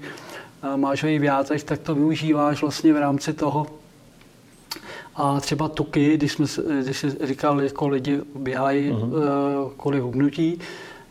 máš 0.77 1.03
ho 1.03 1.09
i 1.09 1.19
v 1.19 1.63
tak 1.65 1.79
to 1.79 1.95
využíváš 1.95 2.61
vlastně 2.63 2.93
v 2.93 2.97
rámci 2.97 3.33
toho 3.33 3.67
a 5.17 5.41
třeba 5.41 5.69
tuky, 5.69 6.17
když, 6.17 6.33
jsme, 6.33 6.47
když 6.83 6.99
jsi 6.99 7.17
říkal, 7.23 7.63
jako 7.63 7.89
lidi 7.89 8.21
běhají 8.35 8.91
uh-huh. 8.91 9.71
kvůli 9.77 10.01
hubnutí, 10.01 10.59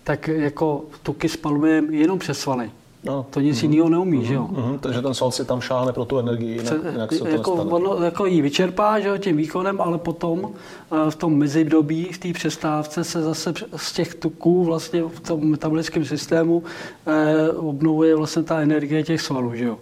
tak 0.03 0.27
jako 0.27 0.85
tuky 1.03 1.29
spalujeme 1.29 1.95
jenom 1.95 2.19
přes 2.19 2.39
svaly. 2.39 2.71
No. 3.04 3.25
To 3.30 3.39
nic 3.39 3.63
mm. 3.63 3.72
jiného 3.72 3.89
neumí, 3.89 4.18
mm. 4.18 4.24
že 4.24 4.34
jo? 4.34 4.48
Mm. 4.51 4.80
Takže 4.80 5.01
ten 5.01 5.13
sval 5.13 5.32
si 5.32 5.46
tam 5.46 5.62
šáhne 5.62 5.94
pro 5.94 6.06
tu 6.06 6.20
energii, 6.20 6.58
jinak, 6.58 6.74
jinak 6.92 7.13
se 7.13 7.20
to 7.20 7.27
jako, 7.27 7.54
ono, 7.54 8.04
jako 8.04 8.25
ji 8.25 8.42
vyčerpá, 8.42 9.00
že 9.00 9.08
jo, 9.08 9.18
tím 9.18 9.38
výkonem, 9.38 9.82
ale 9.82 9.98
potom 9.98 10.51
eh, 10.51 11.12
v 11.12 11.16
tom 11.16 11.38
mezidobí, 11.38 12.06
v 12.06 12.18
té 12.18 12.34
přestávce 12.34 13.04
se 13.04 13.22
zase 13.22 13.54
z 13.75 13.94
těch 13.94 14.16
tuků 14.16 14.63
vlastně 14.63 15.04
v 15.04 15.20
tom 15.20 15.50
metabolickém 15.50 16.06
systému 16.06 16.63
eh, 17.08 17.50
obnovuje 17.51 18.16
vlastně 18.16 18.44
ta 18.44 18.60
energie 18.60 19.04
těch 19.04 19.22
svalů, 19.22 19.56
že 19.56 19.66
jo? 19.66 19.77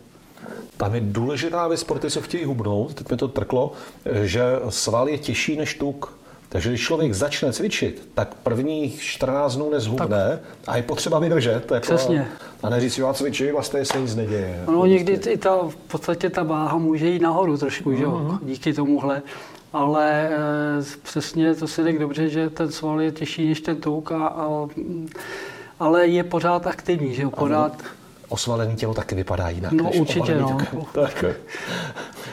Tam 0.78 0.96
je 0.96 1.02
důležitá 1.04 1.68
věc 1.68 1.84
pro 1.84 2.00
ty, 2.00 2.12
co 2.12 2.22
chtějí 2.22 2.46
hubnout, 2.46 2.94
teď 2.94 3.12
mi 3.12 3.18
to 3.18 3.28
trklo, 3.28 3.72
eh, 4.06 4.28
že 4.28 4.44
sval 4.70 5.10
je 5.10 5.18
těžší 5.18 5.58
než 5.58 5.74
tuk. 5.74 6.18
Takže 6.50 6.70
když 6.70 6.82
člověk 6.82 7.14
začne 7.14 7.54
cvičit, 7.54 8.10
tak 8.14 8.36
prvních 8.36 9.02
14 9.02 9.56
dnů 9.56 9.70
nezhubne 9.70 10.40
a 10.68 10.78
je 10.78 10.84
potřeba 10.84 11.20
vydržet. 11.20 11.72
Jako, 11.72 11.82
Přesně. 11.82 12.28
A 12.64 12.70
neříct 12.70 12.96
si, 12.96 13.02
já 13.02 13.14
cvičím, 13.14 13.52
vlastně 13.52 13.86
se 13.86 14.02
nic 14.02 14.16
neděje. 14.16 14.64
No, 14.68 14.86
někdy 14.86 15.14
i 15.14 15.38
ta, 15.38 15.58
v 15.70 15.76
podstatě 15.76 16.30
ta 16.30 16.44
váha 16.44 16.78
může 16.78 17.08
jít 17.08 17.22
nahoru 17.22 17.58
trošku, 17.58 17.92
uh-huh. 17.92 17.98
že 17.98 18.04
jo, 18.04 18.12
mhm. 18.12 18.40
díky 18.44 18.74
tomuhle. 18.74 19.22
Ale 19.74 20.30
e, 20.30 20.38
přesně 21.04 21.56
to 21.56 21.68
si 21.68 21.84
řekl 21.84 22.00
dobře, 22.00 22.30
že 22.30 22.50
ten 22.50 22.72
sval 22.72 23.02
je 23.02 23.12
těžší 23.12 23.50
než 23.50 23.62
ten 23.62 23.76
tuk, 23.76 24.12
a, 24.12 24.28
a, 24.28 24.68
ale 25.80 26.08
je 26.08 26.24
pořád 26.24 26.68
aktivní, 26.68 27.14
že 27.14 27.22
jo, 27.24 27.32
pořád... 27.32 27.72
Ano 27.80 27.90
osvalený 28.30 28.76
tělo 28.76 28.94
taky 28.94 29.16
vypadá 29.16 29.50
jinak. 29.50 29.72
No 29.72 29.92
určitě, 29.92 30.36
no. 30.36 30.58
Tak, 30.94 31.26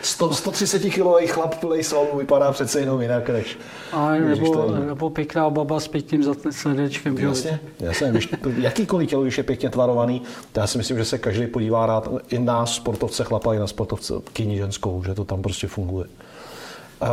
100, 0.03 0.35
130 0.35 0.79
kilový 0.91 1.27
chlap 1.27 1.55
plný 1.55 1.83
svalů 1.83 2.19
vypadá 2.19 2.53
přece 2.53 2.81
jenom 2.81 3.01
jinak 3.01 3.29
než... 3.29 3.59
A 3.93 4.11
nebo, 4.11 4.71
nebo 4.71 5.11
pěkná 5.11 5.51
baba 5.51 5.81
s 5.81 5.89
pěkným 5.89 6.35
sledečkem. 6.51 7.19
Jasně, 7.19 7.61
jasně. 7.81 8.11
Když, 8.11 8.29
jakýkoliv 8.57 9.11
tělo, 9.11 9.23
když 9.23 9.39
je 9.39 9.45
pěkně 9.45 9.71
tvarovaný, 9.71 10.23
to 10.53 10.61
já 10.61 10.67
si 10.67 10.79
myslím, 10.79 10.99
že 10.99 11.05
se 11.05 11.19
každý 11.19 11.47
podívá 11.47 11.87
rád 11.87 12.09
i 12.29 12.39
na 12.39 12.67
sportovce 12.67 13.25
chlapa, 13.25 13.55
i 13.55 13.59
na 13.59 13.67
sportovce 13.67 14.15
kyni 14.33 14.57
ženskou, 14.57 15.03
že 15.07 15.15
to 15.15 15.25
tam 15.25 15.43
prostě 15.43 15.67
funguje. 15.67 16.07
Uh, 17.03 17.09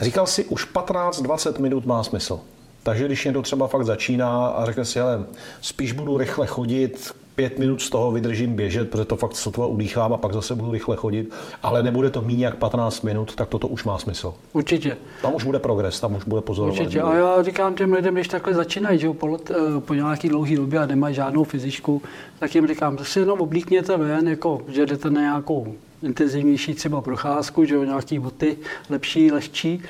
říkal 0.00 0.26
si, 0.26 0.44
už 0.44 0.72
15-20 0.74 1.60
minut 1.60 1.86
má 1.86 2.02
smysl. 2.04 2.40
Takže 2.82 3.06
když 3.06 3.24
někdo 3.24 3.42
třeba 3.42 3.66
fakt 3.66 3.84
začíná 3.84 4.46
a 4.46 4.66
řekne 4.66 4.84
si, 4.84 4.98
hele, 4.98 5.24
spíš 5.60 5.92
budu 5.92 6.18
rychle 6.18 6.46
chodit, 6.46 7.14
pět 7.34 7.58
minut 7.58 7.82
z 7.82 7.90
toho 7.90 8.12
vydržím 8.12 8.54
běžet, 8.54 8.90
protože 8.90 9.04
to 9.04 9.16
fakt 9.16 9.36
sotva 9.36 9.66
udýchám 9.66 10.12
a 10.12 10.16
pak 10.16 10.32
zase 10.32 10.54
budu 10.54 10.72
rychle 10.72 10.96
chodit, 10.96 11.34
ale 11.62 11.82
nebude 11.82 12.10
to 12.10 12.22
méně 12.22 12.44
jak 12.44 12.56
15 12.56 13.02
minut, 13.02 13.34
tak 13.34 13.48
toto 13.48 13.68
už 13.68 13.84
má 13.84 13.98
smysl. 13.98 14.34
Určitě. 14.52 14.96
Tam 15.22 15.34
už 15.34 15.44
bude 15.44 15.58
progres, 15.58 16.00
tam 16.00 16.14
už 16.14 16.24
bude 16.24 16.40
pozorovat. 16.40 16.80
Určitě. 16.80 17.00
A 17.00 17.14
já 17.14 17.42
říkám 17.42 17.74
těm 17.74 17.92
lidem, 17.92 18.14
když 18.14 18.28
takhle 18.28 18.54
začínají, 18.54 18.98
že 18.98 19.10
po, 19.10 19.26
let, 19.26 19.50
eh, 19.50 19.80
po 19.80 19.94
nějaký 19.94 20.28
dlouhý 20.28 20.56
době 20.56 20.78
a 20.78 20.86
nemají 20.86 21.14
žádnou 21.14 21.44
fyzičku, 21.44 22.02
tak 22.38 22.54
jim 22.54 22.66
říkám, 22.66 22.98
že 22.98 23.04
si 23.04 23.18
jenom 23.20 23.40
oblíkněte 23.40 23.96
ven, 23.96 24.28
jako, 24.28 24.60
že 24.68 24.86
jdete 24.86 25.10
na 25.10 25.20
nějakou 25.20 25.74
intenzivnější 26.02 26.74
třeba 26.74 27.00
procházku, 27.00 27.64
že 27.64 27.74
jo, 27.74 27.84
nějaký 27.84 28.18
boty 28.18 28.56
lepší, 28.90 29.32
lehčí, 29.32 29.82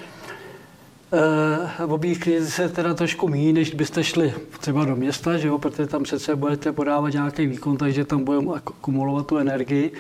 Uh, 1.12 1.92
objíždí 1.92 2.40
se 2.40 2.68
teda 2.68 2.94
trošku 2.94 3.28
méně, 3.28 3.52
než 3.52 3.74
byste 3.74 4.04
šli 4.04 4.34
třeba 4.60 4.84
do 4.84 4.96
města, 4.96 5.36
že 5.36 5.48
jo, 5.48 5.58
protože 5.58 5.86
tam 5.86 6.02
přece 6.02 6.36
budete 6.36 6.72
podávat 6.72 7.12
nějaký 7.12 7.46
výkon, 7.46 7.76
takže 7.76 8.04
tam 8.04 8.24
budeme 8.24 8.52
akumulovat 8.54 9.26
tu 9.26 9.36
energii. 9.36 9.92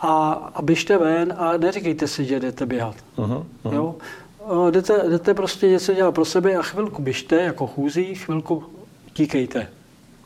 A, 0.00 0.32
a 0.54 0.62
běžte 0.62 0.98
ven 0.98 1.34
a 1.38 1.56
neříkejte 1.56 2.08
si, 2.08 2.24
že 2.24 2.40
jdete 2.40 2.66
běhat. 2.66 2.96
Uh-huh, 3.16 3.44
uh-huh. 3.64 3.74
Jo? 3.74 3.94
Uh, 4.50 4.70
jdete, 4.70 5.02
jdete 5.10 5.34
prostě 5.34 5.68
něco 5.68 5.94
dělat 5.94 6.12
pro 6.12 6.24
sebe 6.24 6.56
a 6.56 6.62
chvilku 6.62 7.02
běžte 7.02 7.36
jako 7.36 7.66
chůzí, 7.66 8.14
chvilku 8.14 8.64
tíkejte. 9.12 9.68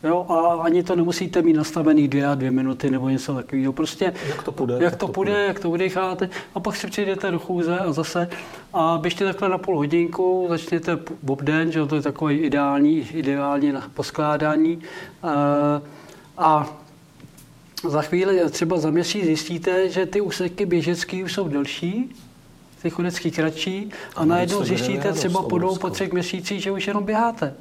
Jo, 0.04 0.26
a 0.28 0.62
ani 0.62 0.83
to 0.83 0.97
nemusíte 0.97 1.42
mít 1.42 1.52
nastavený 1.52 2.09
dvě 2.09 2.26
a 2.26 2.35
dvě 2.35 2.50
minuty 2.50 2.90
nebo 2.90 3.09
něco 3.09 3.35
takového. 3.35 3.73
Prostě 3.73 4.12
jak 4.28 4.42
to 4.42 4.52
půjde, 4.52 4.76
jak 4.80 4.97
to 4.97 5.09
půjde, 5.09 5.45
jak 5.47 5.61
to 5.61 5.71
udecháte. 5.71 6.30
A 6.54 6.61
pak 6.61 6.76
si 6.76 6.87
přijdete 6.87 7.30
do 7.30 7.38
chůze 7.38 7.78
a 7.78 7.92
zase 7.92 8.28
a 8.73 8.99
běžte 9.02 9.25
takhle 9.25 9.49
na 9.49 9.59
půl 9.59 9.76
hodinku, 9.76 10.47
začněte 10.49 10.99
bob 11.23 11.42
den, 11.42 11.73
že 11.73 11.87
to 11.87 11.97
je 11.97 12.02
takový 12.02 12.38
ideální, 12.38 13.09
ideální 13.12 13.73
na 13.73 13.88
poskládání. 13.95 14.78
A, 15.23 15.83
a 16.38 16.76
za 17.88 18.02
chvíli, 18.02 18.50
třeba 18.50 18.78
za 18.78 18.90
měsíc 18.90 19.25
zjistíte, 19.25 19.88
že 19.88 20.07
ty 20.07 20.21
úseky 20.21 20.66
běžecké 20.66 21.25
už 21.25 21.33
jsou 21.33 21.49
delší, 21.49 22.16
ty 22.83 22.90
chodecký 22.90 23.30
kratší 23.30 23.90
a, 24.16 24.21
a 24.21 24.25
najednou 24.25 24.64
zjistíte 24.64 25.12
třeba 25.12 25.42
po 25.42 25.59
dvou, 25.59 25.76
po 25.76 25.90
třech 25.90 26.12
měsících, 26.12 26.62
že 26.62 26.71
už 26.71 26.87
jenom 26.87 27.04
běháte 27.04 27.54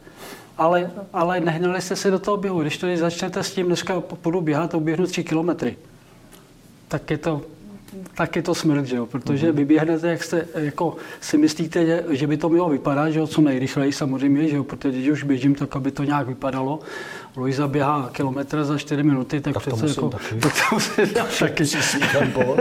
ale, 0.59 0.91
ale 1.13 1.39
nehnali 1.39 1.81
jste 1.81 1.95
se 1.95 2.11
do 2.11 2.19
toho 2.19 2.37
běhu. 2.37 2.61
Když 2.61 2.77
tady 2.77 2.97
začnete 2.97 3.43
s 3.43 3.53
tím, 3.53 3.65
dneska 3.65 4.03
budu 4.23 4.41
běhat, 4.41 4.73
uběhnu 4.73 5.07
3 5.07 5.23
kilometry, 5.23 5.77
tak 6.87 7.11
je 7.11 7.17
to 7.17 7.41
tak 8.15 8.35
je 8.35 8.41
to 8.41 8.55
smrt, 8.55 8.85
že 8.85 8.95
jo? 8.95 9.05
protože 9.05 9.47
mm-hmm. 9.47 9.55
vyběhnete, 9.55 10.07
jak 10.07 10.23
jste, 10.23 10.45
jako 10.55 10.97
si 11.21 11.37
myslíte, 11.37 12.03
že 12.09 12.27
by 12.27 12.37
to 12.37 12.49
mělo 12.49 12.69
vypadat, 12.69 13.09
že 13.09 13.19
jo? 13.19 13.27
co 13.27 13.41
nejrychleji 13.41 13.91
samozřejmě, 13.93 14.47
že 14.47 14.55
jo? 14.55 14.63
protože 14.63 14.97
když 14.97 15.09
už 15.09 15.23
běžím, 15.23 15.55
tak 15.55 15.75
aby 15.75 15.91
to 15.91 16.03
nějak 16.03 16.27
vypadalo. 16.27 16.79
Luisa 17.37 17.67
běhá 17.67 18.09
kilometr 18.11 18.63
za 18.63 18.77
4 18.77 19.03
minuty, 19.03 19.41
tak, 19.41 19.53
tak 19.53 19.63
přece 19.63 19.85
jako... 19.87 20.09
Taky. 20.09 20.35
Tak 20.39 20.53
to 20.69 20.75
musím 20.75 21.07
taky. 21.07 21.27
tempo, 22.11 22.57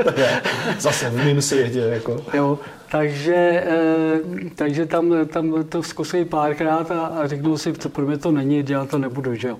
zase 0.78 1.10
v 1.10 1.24
mým 1.24 1.42
světě. 1.42 1.78
Jako. 1.78 2.24
Jo, 2.34 2.58
takže, 2.90 3.34
e, 3.34 4.20
takže 4.54 4.86
tam, 4.86 5.14
tam 5.26 5.64
to 5.68 5.82
zkusím 5.82 6.26
párkrát 6.26 6.90
a, 6.90 7.06
a 7.06 7.26
řeknu 7.26 7.58
si, 7.58 7.72
co 7.72 7.88
pro 7.88 8.06
mě 8.06 8.18
to 8.18 8.30
není, 8.30 8.62
dělat 8.62 8.90
to 8.90 8.98
nebudu, 8.98 9.34
že 9.34 9.48
jo. 9.48 9.58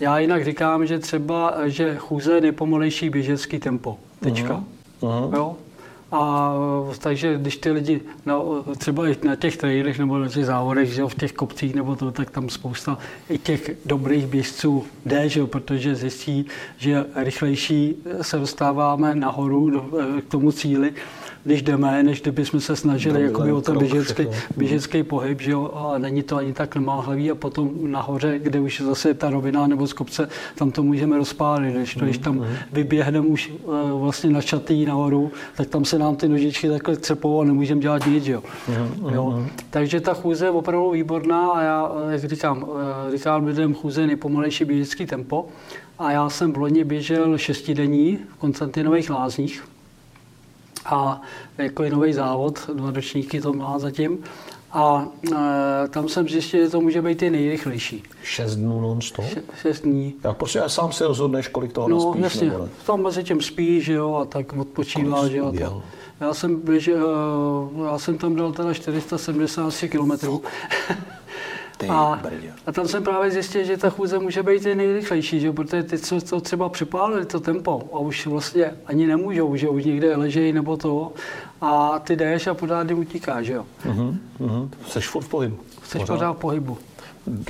Já 0.00 0.18
jinak 0.18 0.44
říkám, 0.44 0.86
že 0.86 0.98
třeba, 0.98 1.54
že 1.66 1.96
chůze 1.96 2.32
je 2.32 2.40
nejpomalejší 2.40 3.10
běžecký 3.10 3.58
tempo. 3.58 3.98
Tečka. 4.20 4.54
Uh-huh. 4.54 4.77
Jo? 5.02 5.56
A 6.12 6.52
takže 6.98 7.38
když 7.38 7.56
ty 7.56 7.70
lidi, 7.70 8.00
no, 8.26 8.64
třeba 8.78 9.08
i 9.08 9.16
na 9.24 9.36
těch 9.36 9.56
trailech 9.56 9.98
nebo 9.98 10.18
na 10.18 10.28
těch 10.28 10.46
závodech, 10.46 10.88
že 10.88 11.00
jo, 11.00 11.08
v 11.08 11.14
těch 11.14 11.32
kopcích 11.32 11.74
nebo 11.74 11.96
to, 11.96 12.10
tak 12.10 12.30
tam 12.30 12.48
spousta 12.48 12.98
i 13.30 13.38
těch 13.38 13.70
dobrých 13.86 14.26
běžců 14.26 14.84
jde, 15.06 15.28
že 15.28 15.40
jo, 15.40 15.46
protože 15.46 15.94
zjistí, 15.94 16.46
že 16.78 17.04
rychlejší 17.14 17.96
se 18.22 18.38
dostáváme 18.38 19.14
nahoru 19.14 19.70
do, 19.70 19.80
k 20.28 20.30
tomu 20.30 20.52
cíli 20.52 20.92
když 21.44 21.62
jdeme, 21.62 22.02
než 22.02 22.20
kdybychom 22.22 22.60
se 22.60 22.76
snažili 22.76 23.22
jakoby 23.22 23.52
o 23.52 23.60
ten 23.60 23.78
běžecký, 23.78 24.26
běžecký 24.56 25.02
pohyb, 25.02 25.40
že 25.40 25.50
jo, 25.50 25.70
a 25.74 25.98
není 25.98 26.22
to 26.22 26.36
ani 26.36 26.52
tak 26.52 26.74
nemáhlivý 26.74 27.30
a 27.30 27.34
potom 27.34 27.70
nahoře, 27.82 28.38
kde 28.38 28.60
už 28.60 28.80
zase 28.80 29.14
ta 29.14 29.30
rovina 29.30 29.66
nebo 29.66 29.86
z 29.86 29.92
kopce, 29.92 30.28
tam 30.54 30.70
to 30.70 30.82
můžeme 30.82 31.16
rozpálit, 31.16 31.74
když, 31.74 31.94
to, 31.94 32.04
když 32.04 32.18
tam 32.18 32.34
mhm, 32.34 32.44
mhm. 32.44 32.54
vyběhneme 32.72 33.26
už 33.26 33.52
uh, 33.64 34.00
vlastně 34.00 34.30
načatý 34.30 34.86
nahoru, 34.86 35.30
tak 35.56 35.68
tam 35.68 35.84
se 35.84 35.98
nám 35.98 36.16
ty 36.16 36.28
nožičky 36.28 36.68
takhle 36.68 36.96
třepou 36.96 37.40
a 37.40 37.44
nemůžeme 37.44 37.80
dělat 37.80 38.06
nic, 38.06 38.26
jo. 38.26 38.42
Mhm, 38.68 39.14
jo. 39.14 39.44
Takže 39.70 40.00
ta 40.00 40.14
chůze 40.14 40.46
je 40.46 40.50
opravdu 40.50 40.90
výborná 40.90 41.50
a 41.50 41.62
já, 41.62 41.92
jak 42.10 42.24
říkám, 42.24 42.62
uh, 42.62 42.68
říkám 43.16 43.46
lidem, 43.46 43.74
chůze 43.74 44.00
je 44.00 44.06
nejpomalejší 44.06 44.64
běžecký 44.64 45.06
tempo 45.06 45.46
a 45.98 46.12
já 46.12 46.30
jsem 46.30 46.52
v 46.52 46.56
loni 46.56 46.84
běžel 46.84 47.38
šestidenní 47.38 48.18
v 48.28 48.36
Konstantinových 48.36 49.10
lázních, 49.10 49.64
a 50.86 51.20
jako 51.58 51.82
je 51.82 51.90
nový 51.90 52.12
závod, 52.12 52.70
dva 52.74 52.90
ročníky 52.90 53.40
to 53.40 53.52
má 53.52 53.78
zatím. 53.78 54.24
A 54.72 55.08
e, 55.32 55.88
tam 55.88 56.08
jsem 56.08 56.28
zjistil, 56.28 56.64
že 56.64 56.70
to 56.70 56.80
může 56.80 57.02
být 57.02 57.22
i 57.22 57.30
nejrychlejší. 57.30 58.02
Šest 58.22 58.56
dnů 58.56 58.80
non-stop? 58.80 59.24
Še, 59.24 59.42
šest 59.62 59.80
dní. 59.80 60.14
Tak 60.22 60.36
prostě 60.36 60.58
já 60.58 60.68
sám 60.68 60.92
si 60.92 61.04
rozhodneš, 61.04 61.48
kolik 61.48 61.72
toho 61.72 61.88
no, 61.88 61.96
naspíš, 61.96 62.22
jasně, 62.22 62.50
nebo 62.50 62.64
ne? 62.64 62.70
tam 62.86 63.02
mezi 63.02 63.24
tím 63.24 63.42
spíš, 63.42 63.84
že 63.84 63.92
jo, 63.92 64.14
a 64.14 64.24
tak 64.24 64.52
odpočívá, 64.52 65.28
že 65.28 65.36
jo. 65.36 65.82
Já 66.20 66.34
jsem, 66.34 66.60
běžel, 66.60 67.08
e, 67.80 67.84
já 67.84 67.98
jsem 67.98 68.18
tam 68.18 68.36
dal 68.36 68.52
teda 68.52 68.74
470 68.74 69.88
kilometrů. 69.88 70.42
a, 71.88 72.22
a 72.66 72.72
tam 72.72 72.88
jsem 72.88 73.04
právě 73.04 73.30
zjistil, 73.30 73.64
že 73.64 73.76
ta 73.76 73.90
chůze 73.90 74.18
může 74.18 74.42
být 74.42 74.66
i 74.66 74.74
nejrychlejší, 74.74 75.40
že? 75.40 75.52
protože 75.52 75.82
ty, 75.82 75.98
co 75.98 76.20
to 76.20 76.40
třeba 76.40 76.68
připálili, 76.68 77.26
to 77.26 77.40
tempo, 77.40 77.82
a 77.92 77.98
už 77.98 78.26
vlastně 78.26 78.74
ani 78.86 79.06
nemůžou, 79.06 79.56
že 79.56 79.68
už 79.68 79.84
někde 79.84 80.16
ležejí 80.16 80.52
nebo 80.52 80.76
to, 80.76 81.12
a 81.60 81.98
ty 81.98 82.16
jdeš 82.16 82.46
a 82.46 82.54
pořád 82.54 82.88
jim 82.88 82.98
utíkáš, 82.98 83.46
že 83.46 83.52
jo. 83.52 83.66
Uh-huh, 83.86 84.16
uh-huh. 84.40 84.68
Jseš 84.86 85.08
furt 85.08 85.22
v 85.22 85.28
pohybu. 85.28 85.58
Jsi 85.84 85.98
pořád 85.98 86.32
v 86.32 86.36
pohybu. 86.36 86.78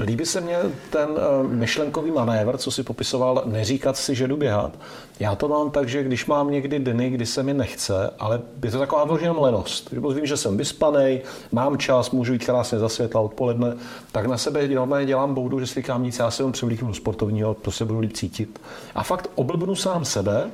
Líbí 0.00 0.26
se 0.26 0.40
mně 0.40 0.58
ten 0.90 1.08
uh, 1.10 1.50
myšlenkový 1.50 2.10
manévr, 2.10 2.56
co 2.56 2.70
si 2.70 2.82
popisoval, 2.82 3.42
neříkat 3.46 3.96
si, 3.96 4.14
že 4.14 4.28
jdu 4.28 4.36
běhat. 4.36 4.78
Já 5.20 5.34
to 5.34 5.48
mám 5.48 5.70
tak, 5.70 5.88
že 5.88 6.02
když 6.02 6.26
mám 6.26 6.50
někdy 6.50 6.78
dny, 6.78 7.10
kdy 7.10 7.26
se 7.26 7.42
mi 7.42 7.54
nechce, 7.54 8.10
ale 8.18 8.40
je 8.64 8.70
to 8.70 8.78
taková 8.78 9.04
vložená 9.04 9.40
lenost. 9.40 9.90
Vím, 10.14 10.26
že 10.26 10.36
jsem 10.36 10.56
vyspaný, 10.56 11.20
mám 11.52 11.78
čas, 11.78 12.10
můžu 12.10 12.32
jít 12.32 12.44
krásně 12.44 12.78
za 12.78 12.88
světla 12.88 13.20
odpoledne, 13.20 13.76
tak 14.12 14.26
na 14.26 14.38
sebe 14.38 14.68
normálně 14.68 15.06
dělám 15.06 15.34
boudu, 15.34 15.60
že 15.60 15.66
si 15.66 15.74
říkám 15.74 16.02
nic, 16.02 16.18
já 16.18 16.30
se 16.30 16.42
jenom 16.42 16.52
převlíknu 16.52 16.94
sportovního, 16.94 17.54
to 17.54 17.70
se 17.70 17.84
budu 17.84 17.98
líp 17.98 18.12
cítit. 18.12 18.60
A 18.94 19.02
fakt 19.02 19.30
oblbnu 19.34 19.74
sám 19.74 20.04
sebe 20.04 20.50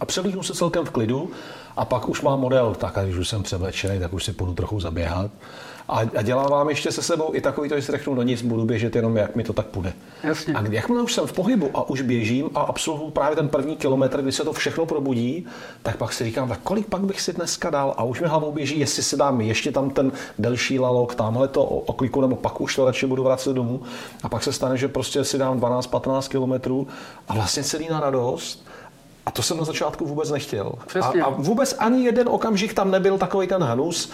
a 0.00 0.06
převlíknu 0.06 0.42
se 0.42 0.54
celkem 0.54 0.84
v 0.84 0.90
klidu 0.90 1.30
a 1.76 1.84
pak 1.84 2.08
už 2.08 2.22
mám 2.22 2.40
model, 2.40 2.74
tak 2.74 2.98
a 2.98 3.04
když 3.04 3.16
už 3.16 3.28
jsem 3.28 3.42
převlečený, 3.42 4.00
tak 4.00 4.12
už 4.12 4.24
si 4.24 4.32
půjdu 4.32 4.54
trochu 4.54 4.80
zaběhat. 4.80 5.30
A, 5.88 5.98
a 6.16 6.22
dělám 6.22 6.50
vám 6.50 6.68
ještě 6.68 6.92
se 6.92 7.02
sebou 7.02 7.34
i 7.34 7.40
takový 7.40 7.68
to, 7.68 7.76
že 7.76 7.82
si 7.82 7.92
řeknu, 7.92 8.14
no 8.14 8.22
nic, 8.22 8.42
budu 8.42 8.64
běžet 8.64 8.96
jenom, 8.96 9.16
jak 9.16 9.36
mi 9.36 9.44
to 9.44 9.52
tak 9.52 9.66
půjde. 9.66 9.92
Jasně. 10.22 10.54
A 10.54 10.64
jakmile 10.70 11.02
už 11.02 11.12
jsem 11.12 11.26
v 11.26 11.32
pohybu 11.32 11.70
a 11.74 11.90
už 11.90 12.02
běžím 12.02 12.50
a 12.54 12.60
absolvuju 12.60 13.10
právě 13.10 13.36
ten 13.36 13.48
první 13.48 13.76
kilometr, 13.76 14.22
kdy 14.22 14.32
se 14.32 14.44
to 14.44 14.52
všechno 14.52 14.86
probudí, 14.86 15.46
tak 15.82 15.96
pak 15.96 16.12
si 16.12 16.24
říkám, 16.24 16.48
tak 16.48 16.60
kolik 16.62 16.86
pak 16.86 17.00
bych 17.00 17.20
si 17.20 17.32
dneska 17.32 17.70
dal 17.70 17.94
a 17.96 18.04
už 18.04 18.20
mi 18.20 18.28
hlavou 18.28 18.52
běží, 18.52 18.78
jestli 18.78 19.02
si 19.02 19.16
dám 19.16 19.40
ještě 19.40 19.72
tam 19.72 19.90
ten 19.90 20.12
delší 20.38 20.78
lalok, 20.78 21.14
tamhle 21.14 21.48
to 21.48 21.64
okliku, 21.64 22.20
nebo 22.20 22.36
pak 22.36 22.60
už 22.60 22.76
to 22.76 22.84
radši 22.84 23.06
budu 23.06 23.24
vracet 23.24 23.52
domů. 23.52 23.82
A 24.22 24.28
pak 24.28 24.42
se 24.42 24.52
stane, 24.52 24.76
že 24.76 24.88
prostě 24.88 25.24
si 25.24 25.38
dám 25.38 25.60
12-15 25.60 26.28
kilometrů 26.28 26.86
a 27.28 27.34
vlastně 27.34 27.62
celý 27.62 27.88
na 27.88 28.00
radost 28.00 28.71
a 29.26 29.30
to 29.30 29.42
jsem 29.42 29.56
na 29.56 29.64
začátku 29.64 30.06
vůbec 30.06 30.30
nechtěl. 30.30 30.72
A, 31.00 31.24
a 31.24 31.30
vůbec 31.30 31.76
ani 31.78 32.04
jeden 32.04 32.28
okamžik 32.28 32.74
tam 32.74 32.90
nebyl 32.90 33.18
takový 33.18 33.46
ten 33.46 33.62
hnus, 33.62 34.10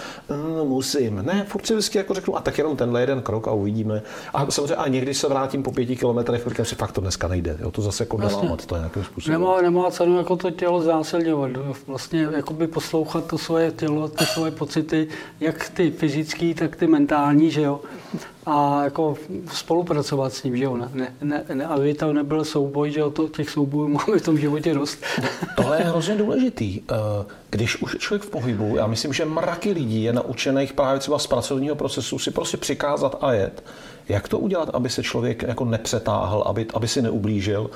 no, 0.57 0.65
musím. 0.65 1.23
Ne, 1.23 1.45
furt 1.49 1.67
si 1.67 1.75
vždycky 1.75 1.99
jako 1.99 2.15
řeknu, 2.15 2.37
a 2.37 2.41
tak 2.41 2.59
jenom 2.59 2.77
tenhle 2.77 3.01
jeden 3.01 3.23
krok 3.23 3.49
a 3.49 3.53
uvidíme. 3.53 4.03
A 4.35 4.51
samozřejmě 4.51 4.75
a 4.75 4.89
někdy 4.89 5.15
se 5.15 5.29
vrátím 5.29 5.63
po 5.63 5.73
pěti 5.73 5.97
kilometrech, 5.97 6.47
říkám 6.47 6.67
si, 6.67 6.75
fakt 6.75 6.93
to 6.93 7.01
dneska 7.01 7.29
nejde. 7.29 7.57
Jo, 7.61 7.71
to 7.71 7.83
zase 7.83 8.03
jako 8.03 8.19
nelámat, 8.19 8.67
to 8.67 8.75
je 8.75 8.79
nějakým 8.79 9.05
způsobem. 9.05 9.41
Nemá, 9.41 9.63
nemá 9.63 9.91
cenu 9.91 10.19
jako 10.19 10.37
to 10.37 10.51
tělo 10.51 10.83
zásilňovat. 10.83 11.51
Vlastně 11.87 12.29
jakoby 12.33 12.67
poslouchat 12.67 13.27
to 13.27 13.39
svoje 13.39 13.71
tělo, 13.71 14.09
ty 14.09 14.25
svoje 14.27 14.51
pocity, 14.51 15.09
jak 15.41 15.69
ty 15.69 15.91
fyzický, 15.91 16.55
tak 16.55 16.77
ty 16.77 16.87
mentální, 16.87 17.51
že 17.51 17.63
jo 17.63 17.81
a 18.49 18.85
jako 18.85 19.15
spolupracovat 19.53 20.33
s 20.33 20.43
ním, 20.43 20.57
že 20.57 20.65
jo, 20.65 20.77
ne, 20.77 21.15
ne, 21.23 21.45
ne, 21.55 21.67
aby 21.67 21.95
tam 21.95 22.13
nebyl 22.13 22.45
souboj, 22.45 22.91
že 22.91 23.01
jo, 23.01 23.11
to, 23.11 23.29
těch 23.29 23.51
soubojů 23.51 23.89
máme 24.07 24.19
v 24.19 24.23
tom 24.23 24.39
životě 24.39 24.75
dost. 24.75 24.99
Tohle 25.57 25.79
je 25.79 25.85
hrozně 25.85 26.17
důležitý. 26.17 26.81
Eh, 26.81 26.95
když 27.51 27.83
už 27.83 27.93
je 27.95 27.99
člověk 27.99 28.23
v 28.23 28.31
pohybu, 28.31 28.77
já 28.77 28.87
myslím, 28.87 29.13
že 29.13 29.25
mraky 29.25 29.73
lidí 29.73 30.03
je 30.03 30.13
naučených 30.13 30.73
právě 30.73 31.01
třeba 31.01 31.19
z 31.19 31.27
pracovního 31.27 31.77
procesu 31.77 32.19
si 32.19 32.31
prostě 32.31 32.57
přikázat 32.57 33.19
a 33.21 33.33
jet. 33.33 33.65
Jak 34.09 34.29
to 34.29 34.39
udělat, 34.39 34.71
aby 34.73 34.91
se 34.91 35.03
člověk 35.03 35.43
jako 35.43 35.65
nepřetáhl, 35.65 36.43
aby, 36.47 36.67
aby 36.75 36.89
si 36.89 37.03
neublížil? 37.03 37.71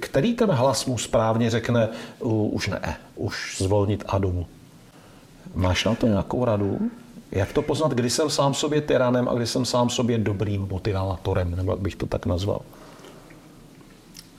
Který 0.00 0.34
ten 0.34 0.50
hlas 0.50 0.86
mu 0.86 0.98
správně 0.98 1.50
řekne, 1.50 1.88
už 2.50 2.68
ne, 2.68 2.96
už 3.16 3.56
zvolnit 3.58 4.04
a 4.08 4.18
domů? 4.18 4.46
Máš 5.54 5.84
na 5.84 5.94
to 5.94 6.06
nějakou 6.06 6.44
radu? 6.44 6.90
Jak 7.32 7.52
to 7.52 7.62
poznat, 7.62 7.92
kdy 7.92 8.10
jsem 8.10 8.30
sám 8.30 8.54
sobě 8.54 8.80
tyranem 8.80 9.28
a 9.28 9.34
kdy 9.34 9.46
jsem 9.46 9.64
sám 9.64 9.90
sobě 9.90 10.18
dobrým 10.18 10.68
motivátorem, 10.70 11.56
nebo 11.56 11.72
jak 11.72 11.80
bych 11.80 11.96
to 11.96 12.06
tak 12.06 12.26
nazval? 12.26 12.60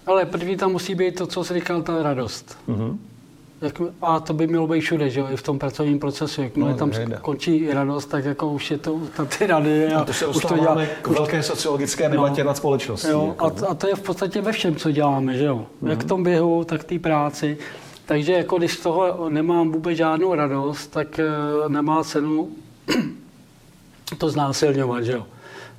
Ale 0.06 0.26
první 0.26 0.58
tam 0.58 0.72
musí 0.72 0.96
být 0.96 1.16
to, 1.16 1.28
co 1.28 1.44
jsi 1.44 1.54
říkal, 1.54 1.82
ta 1.82 2.04
radost. 2.04 2.58
Jak, 3.62 3.82
a 4.02 4.20
to 4.20 4.34
by 4.34 4.48
mělo 4.48 4.68
být 4.68 4.82
všude, 4.82 5.10
že 5.10 5.20
jo, 5.20 5.28
i 5.32 5.36
v 5.36 5.42
tom 5.42 5.60
pracovním 5.60 6.00
procesu. 6.00 6.42
Jak 6.42 6.56
no, 6.56 6.74
tam 6.74 6.90
nejde. 6.90 7.18
končí 7.22 7.74
radost, 7.74 8.06
tak 8.06 8.26
jako 8.26 8.50
už 8.50 8.72
je 8.72 8.78
to 8.78 9.00
tam 9.18 9.28
ty 9.28 9.48
rady. 9.48 9.88
A, 9.88 10.00
a 10.00 10.06
to 10.06 10.14
se 10.14 10.28
už 10.28 10.46
to 10.46 10.58
dělá, 10.58 10.78
k 11.02 11.08
velké 11.08 11.44
sociologické 11.44 12.04
no. 12.04 12.16
debatě 12.16 12.44
no, 12.44 12.48
nad 12.48 12.58
společností. 12.58 13.08
Jo, 13.08 13.28
jako, 13.28 13.46
a, 13.46 13.70
a, 13.70 13.74
to 13.74 13.88
je 13.88 13.96
v 13.96 14.02
podstatě 14.02 14.42
ve 14.42 14.52
všem, 14.52 14.76
co 14.76 14.92
děláme, 14.92 15.38
že 15.38 15.46
jo. 15.46 15.66
Uh-huh. 15.84 15.90
Jak 15.90 16.04
v 16.04 16.08
tom 16.08 16.24
běhu, 16.24 16.64
tak 16.64 16.84
té 16.84 17.00
práci. 17.00 17.58
Takže 18.06 18.34
jako 18.34 18.58
když 18.58 18.74
z 18.74 18.80
toho 18.80 19.30
nemám 19.30 19.72
vůbec 19.72 19.98
žádnou 19.98 20.36
radost, 20.36 20.88
tak 20.88 21.20
uh, 21.64 21.72
nemá 21.72 22.04
cenu 22.04 22.50
to 24.18 24.30
znásilňovat, 24.30 25.04
že 25.04 25.12
jo. 25.12 25.26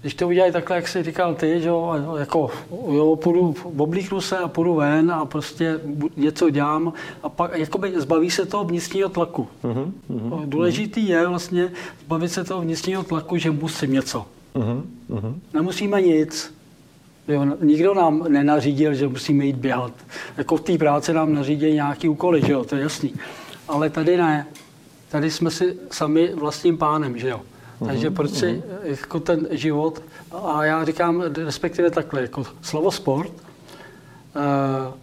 Když 0.01 0.14
to 0.14 0.29
udělají 0.29 0.53
takhle, 0.53 0.77
jak 0.77 0.88
jsi 0.88 1.03
říkal 1.03 1.35
ty, 1.35 1.61
že 1.61 1.68
jo, 1.68 1.94
jako 2.18 2.51
jo, 2.88 3.16
půjdu, 3.16 3.55
oblíknu 3.77 4.20
se 4.20 4.38
a 4.38 4.48
půjdu 4.48 4.75
ven 4.75 5.11
a 5.11 5.25
prostě 5.25 5.81
něco 6.16 6.51
dělám 6.51 6.92
a 7.22 7.29
pak 7.29 7.51
jakoby 7.55 8.01
zbaví 8.01 8.31
se 8.31 8.46
toho 8.46 8.64
vnitřního 8.64 9.09
tlaku. 9.09 9.48
Uh-huh, 9.64 9.92
uh-huh, 10.11 10.48
Důležitý 10.48 11.09
je 11.09 11.27
vlastně 11.27 11.72
zbavit 12.05 12.29
se 12.29 12.44
toho 12.44 12.61
vnitřního 12.61 13.03
tlaku, 13.03 13.37
že 13.37 13.51
musím 13.51 13.92
něco. 13.92 14.27
Uh-huh. 14.55 15.35
Nemusíme 15.55 16.03
nic. 16.03 16.55
Jo, 17.29 17.46
nikdo 17.61 17.94
nám 17.94 18.25
nenařídil, 18.29 18.94
že 18.94 19.09
musíme 19.09 19.44
jít 19.44 19.57
běhat. 19.57 19.92
Jako 20.37 20.57
v 20.57 20.61
té 20.61 20.79
práci 20.79 21.12
nám 21.12 21.35
nařídí 21.35 21.72
nějaký 21.72 22.09
úkoly, 22.09 22.42
že 22.46 22.53
jo, 22.53 22.64
to 22.64 22.77
je 22.77 22.83
jasný. 22.83 23.12
Ale 23.68 23.90
tady 23.90 24.16
ne 24.16 24.46
tady 25.12 25.31
jsme 25.31 25.51
si 25.51 25.79
sami 25.90 26.35
vlastním 26.35 26.79
pánem, 26.79 27.18
že 27.18 27.29
jo. 27.29 27.40
Takže 27.87 28.11
proč 28.11 28.31
si 28.31 28.62
jako 28.83 29.20
ten 29.20 29.48
život, 29.51 30.03
a 30.33 30.64
já 30.64 30.85
říkám 30.85 31.20
respektive 31.20 31.90
takhle, 31.90 32.22
jako 32.22 32.44
slovo 32.62 32.90
sport, 32.90 33.33
uh, 33.33 34.94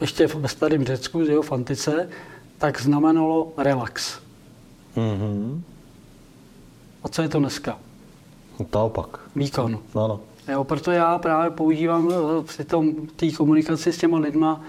ještě 0.00 0.26
ve 0.26 0.48
starém 0.48 0.84
Řecku, 0.84 1.24
že 1.24 1.32
jo, 1.32 1.42
v 1.42 1.52
antice, 1.52 2.08
tak 2.58 2.80
znamenalo 2.80 3.52
relax. 3.56 4.18
Mm-hmm. 4.96 5.60
A 7.02 7.08
co 7.08 7.22
je 7.22 7.28
to 7.28 7.38
dneska? 7.38 7.78
To 8.70 8.84
opak. 8.84 9.20
Výkon. 9.36 9.78
Ano. 9.94 10.20
Jo, 10.48 10.64
proto 10.64 10.90
já 10.90 11.18
právě 11.18 11.50
používám 11.50 12.12
při 12.42 12.64
tom 12.64 13.06
té 13.06 13.30
komunikaci 13.30 13.92
s 13.92 13.98
těma 13.98 14.18
lidma 14.18 14.60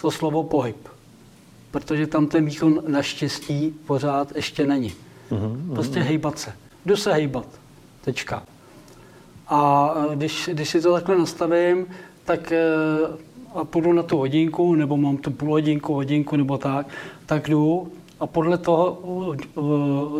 to 0.00 0.10
slovo 0.10 0.42
pohyb. 0.42 0.88
Protože 1.70 2.06
tam 2.06 2.26
ten 2.26 2.44
výkon 2.44 2.82
naštěstí 2.88 3.74
pořád 3.86 4.36
ještě 4.36 4.66
není. 4.66 4.92
Mm-hmm. 5.30 5.74
Prostě 5.74 6.00
hejbat 6.00 6.38
se. 6.38 6.52
Jdu 6.86 6.96
se 6.96 7.12
hejbat. 7.12 7.46
Tečka. 8.00 8.42
A 9.48 9.94
když, 10.14 10.50
když 10.52 10.68
si 10.68 10.80
to 10.80 10.92
takhle 10.92 11.18
nastavím, 11.18 11.86
tak 12.24 12.52
a 13.54 13.64
půjdu 13.64 13.92
na 13.92 14.02
tu 14.02 14.16
hodinku, 14.16 14.74
nebo 14.74 14.96
mám 14.96 15.16
tu 15.16 15.30
půl 15.30 15.50
hodinku, 15.50 15.94
hodinku 15.94 16.36
nebo 16.36 16.58
tak, 16.58 16.86
tak 17.26 17.48
jdu 17.48 17.92
a 18.20 18.26
podle 18.26 18.58
toho, 18.58 18.98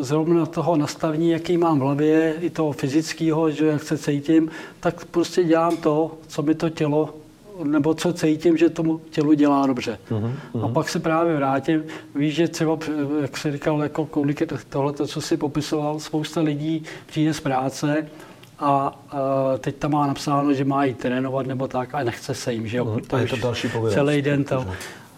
zrovna 0.00 0.46
toho 0.46 0.76
nastavení, 0.76 1.30
jaký 1.30 1.56
mám 1.56 1.78
v 1.78 1.82
hlavě, 1.82 2.34
i 2.40 2.50
toho 2.50 2.72
fyzického, 2.72 3.50
že 3.50 3.66
jak 3.66 3.82
se 3.82 3.98
cítím, 3.98 4.50
tak 4.80 5.04
prostě 5.04 5.44
dělám 5.44 5.76
to, 5.76 6.18
co 6.26 6.42
mi 6.42 6.54
to 6.54 6.70
tělo 6.70 7.14
nebo 7.64 7.94
co 7.94 8.12
cítím, 8.12 8.56
že 8.56 8.70
tomu 8.70 9.00
tělu 9.10 9.32
dělá 9.32 9.66
dobře. 9.66 9.98
Uh-huh, 10.10 10.32
uh-huh. 10.52 10.64
A 10.64 10.68
pak 10.68 10.88
se 10.88 11.00
právě 11.00 11.36
vrátím. 11.36 11.84
Víš, 12.14 12.34
že 12.34 12.48
třeba, 12.48 12.78
jak 13.22 13.36
se 13.36 13.52
říkal, 13.52 13.82
jako 13.82 14.06
kolik 14.06 14.42
tohle, 14.68 14.92
co 14.92 15.20
si 15.20 15.36
popisoval, 15.36 16.00
spousta 16.00 16.40
lidí 16.40 16.82
přijde 17.06 17.34
z 17.34 17.40
práce 17.40 18.06
a, 18.58 18.68
a 18.68 18.98
teď 19.58 19.76
tam 19.76 19.90
má 19.90 20.06
napsáno, 20.06 20.54
že 20.54 20.64
má 20.64 20.84
jít 20.84 20.98
trénovat 20.98 21.46
nebo 21.46 21.68
tak 21.68 21.94
a 21.94 22.02
nechce 22.02 22.34
se 22.34 22.52
jim, 22.52 22.66
že 22.66 22.78
jo. 22.78 22.84
Uh-huh. 22.84 23.06
To 23.06 23.16
je 23.16 23.26
to 23.26 23.36
další 23.36 23.68
povědomost. 23.68 23.94
Celý 23.94 24.22
den 24.22 24.44
to. 24.44 24.66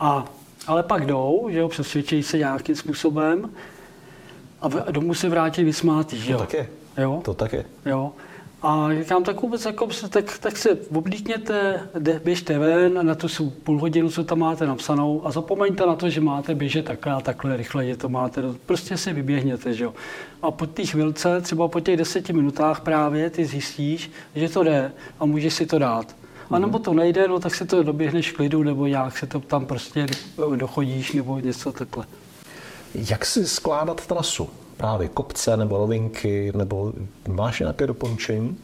A 0.01 0.25
ale 0.67 0.83
pak 0.83 1.07
jdou, 1.07 1.49
že 1.51 1.59
jo, 1.59 1.69
přesvědčí 1.69 2.23
se 2.23 2.39
nějakým 2.39 2.77
způsobem 2.77 3.51
a 4.61 4.91
domů 4.91 5.15
se 5.15 5.29
vrátí 5.29 5.65
vysmátý, 5.65 6.19
že 6.19 6.33
jo. 6.33 6.39
To 6.39 6.45
tak 6.45 6.55
je. 6.55 6.69
Jo? 6.99 7.21
To 7.25 7.35
tak 7.35 7.53
je. 7.53 7.65
Jo. 7.87 8.13
A 8.63 8.89
říkám, 8.99 9.25
tak 9.25 9.43
vůbec, 9.43 9.65
jako, 9.65 9.89
tak, 10.09 10.39
tak 10.39 10.57
se 10.57 10.79
oblíkněte, 10.95 11.81
běžte 12.25 12.59
ven 12.59 13.07
na 13.07 13.15
tu 13.15 13.51
půl 13.51 13.81
hodinu, 13.81 14.11
co 14.11 14.25
tam 14.25 14.39
máte 14.39 14.67
napsanou 14.67 15.27
a 15.27 15.31
zapomeňte 15.31 15.87
na 15.87 15.97
to, 15.97 16.11
že 16.11 16.21
máte 16.21 16.55
běžet 16.55 16.85
takhle 16.85 17.13
a 17.13 17.21
takhle 17.21 17.57
rychle, 17.57 17.87
že 17.87 17.97
to 17.97 18.09
máte, 18.09 18.43
prostě 18.67 18.97
si 18.97 19.13
vyběhněte, 19.13 19.75
že 19.75 19.85
jo. 19.85 19.95
A 20.43 20.51
po 20.51 20.67
té 20.67 20.87
chvilce, 20.87 21.41
třeba 21.41 21.69
po 21.69 21.81
těch 21.81 21.97
deseti 21.97 22.33
minutách 22.33 22.81
právě, 22.81 23.31
ty 23.31 23.45
zjistíš, 23.45 24.11
že 24.35 24.49
to 24.49 24.65
jde 24.65 24.93
a 25.21 25.25
můžeš 25.25 25.55
si 25.55 25.67
to 25.67 25.79
dát. 25.79 26.17
A 26.51 26.59
nebo 26.59 26.79
to 26.79 26.95
nejde, 26.95 27.29
no 27.29 27.41
tak 27.41 27.55
se 27.55 27.65
to 27.65 27.83
doběhneš 27.83 28.33
v 28.33 28.37
klidu, 28.37 28.63
nebo 28.63 28.87
nějak 28.87 29.19
se 29.19 29.27
to 29.27 29.41
tam 29.41 29.67
prostě 29.67 30.07
dochodíš, 30.57 31.13
nebo 31.13 31.39
něco 31.39 31.73
takhle. 31.73 32.07
Jak 32.95 33.27
si 33.27 33.47
skládat 33.47 34.07
trasu? 34.07 34.49
Právě 34.83 35.09
kopce 35.09 35.57
nebo 35.57 35.79
rovinky, 35.79 36.53
nebo 36.57 36.93
máš 37.29 37.61
nějaké 37.61 37.87
doporučení? 37.87 38.57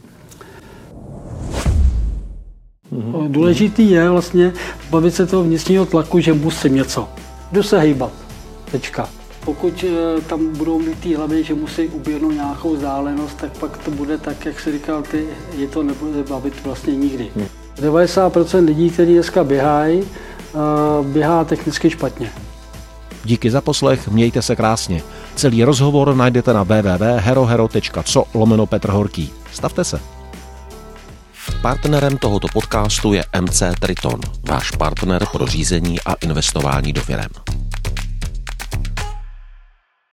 Mhm. 2.91 3.31
Důležitý 3.31 3.91
je 3.91 4.09
vlastně 4.09 4.53
bavit 4.89 5.15
se 5.15 5.25
toho 5.25 5.43
vnitřního 5.43 5.85
tlaku, 5.85 6.19
že 6.19 6.33
musím 6.33 6.75
něco. 6.75 7.09
Jdu 7.51 7.63
se 7.63 7.79
hejbat. 7.79 8.11
Tečka. 8.71 9.09
Pokud 9.45 9.85
eh, 9.87 10.21
tam 10.21 10.57
budou 10.57 10.79
mít 10.79 10.99
ty 10.99 11.15
hlavy, 11.15 11.43
že 11.43 11.53
musí 11.53 11.87
uběhnout 11.87 12.33
nějakou 12.33 12.75
vzdálenost, 12.75 13.37
tak 13.37 13.57
pak 13.57 13.77
to 13.77 13.91
bude 13.91 14.17
tak, 14.17 14.45
jak 14.45 14.59
si 14.59 14.71
říkal 14.71 15.01
ty, 15.01 15.25
je 15.57 15.67
to 15.67 15.83
nebude 15.83 16.23
bavit 16.23 16.63
vlastně 16.63 16.95
nikdy. 16.95 17.29
Hmm. 17.35 17.47
90% 17.75 18.65
lidí, 18.65 18.89
kteří 18.89 19.13
dneska 19.13 19.43
běhají, 19.43 20.03
běhá 21.03 21.43
technicky 21.43 21.89
špatně. 21.89 22.31
Díky 23.25 23.51
za 23.51 23.61
poslech, 23.61 24.07
mějte 24.07 24.41
se 24.41 24.55
krásně. 24.55 25.01
Celý 25.35 25.63
rozhovor 25.63 26.15
najdete 26.15 26.53
na 26.53 26.63
www.herohero.co 26.63 28.25
lomeno 28.33 28.65
Petr 28.65 28.89
Horký. 28.89 29.29
Stavte 29.51 29.83
se. 29.83 29.99
Partnerem 31.61 32.17
tohoto 32.17 32.47
podcastu 32.53 33.13
je 33.13 33.23
MC 33.41 33.63
Triton, 33.79 34.19
váš 34.49 34.71
partner 34.71 35.25
pro 35.31 35.45
řízení 35.45 35.99
a 35.99 36.13
investování 36.13 36.93
do 36.93 37.01
firem. 37.01 37.29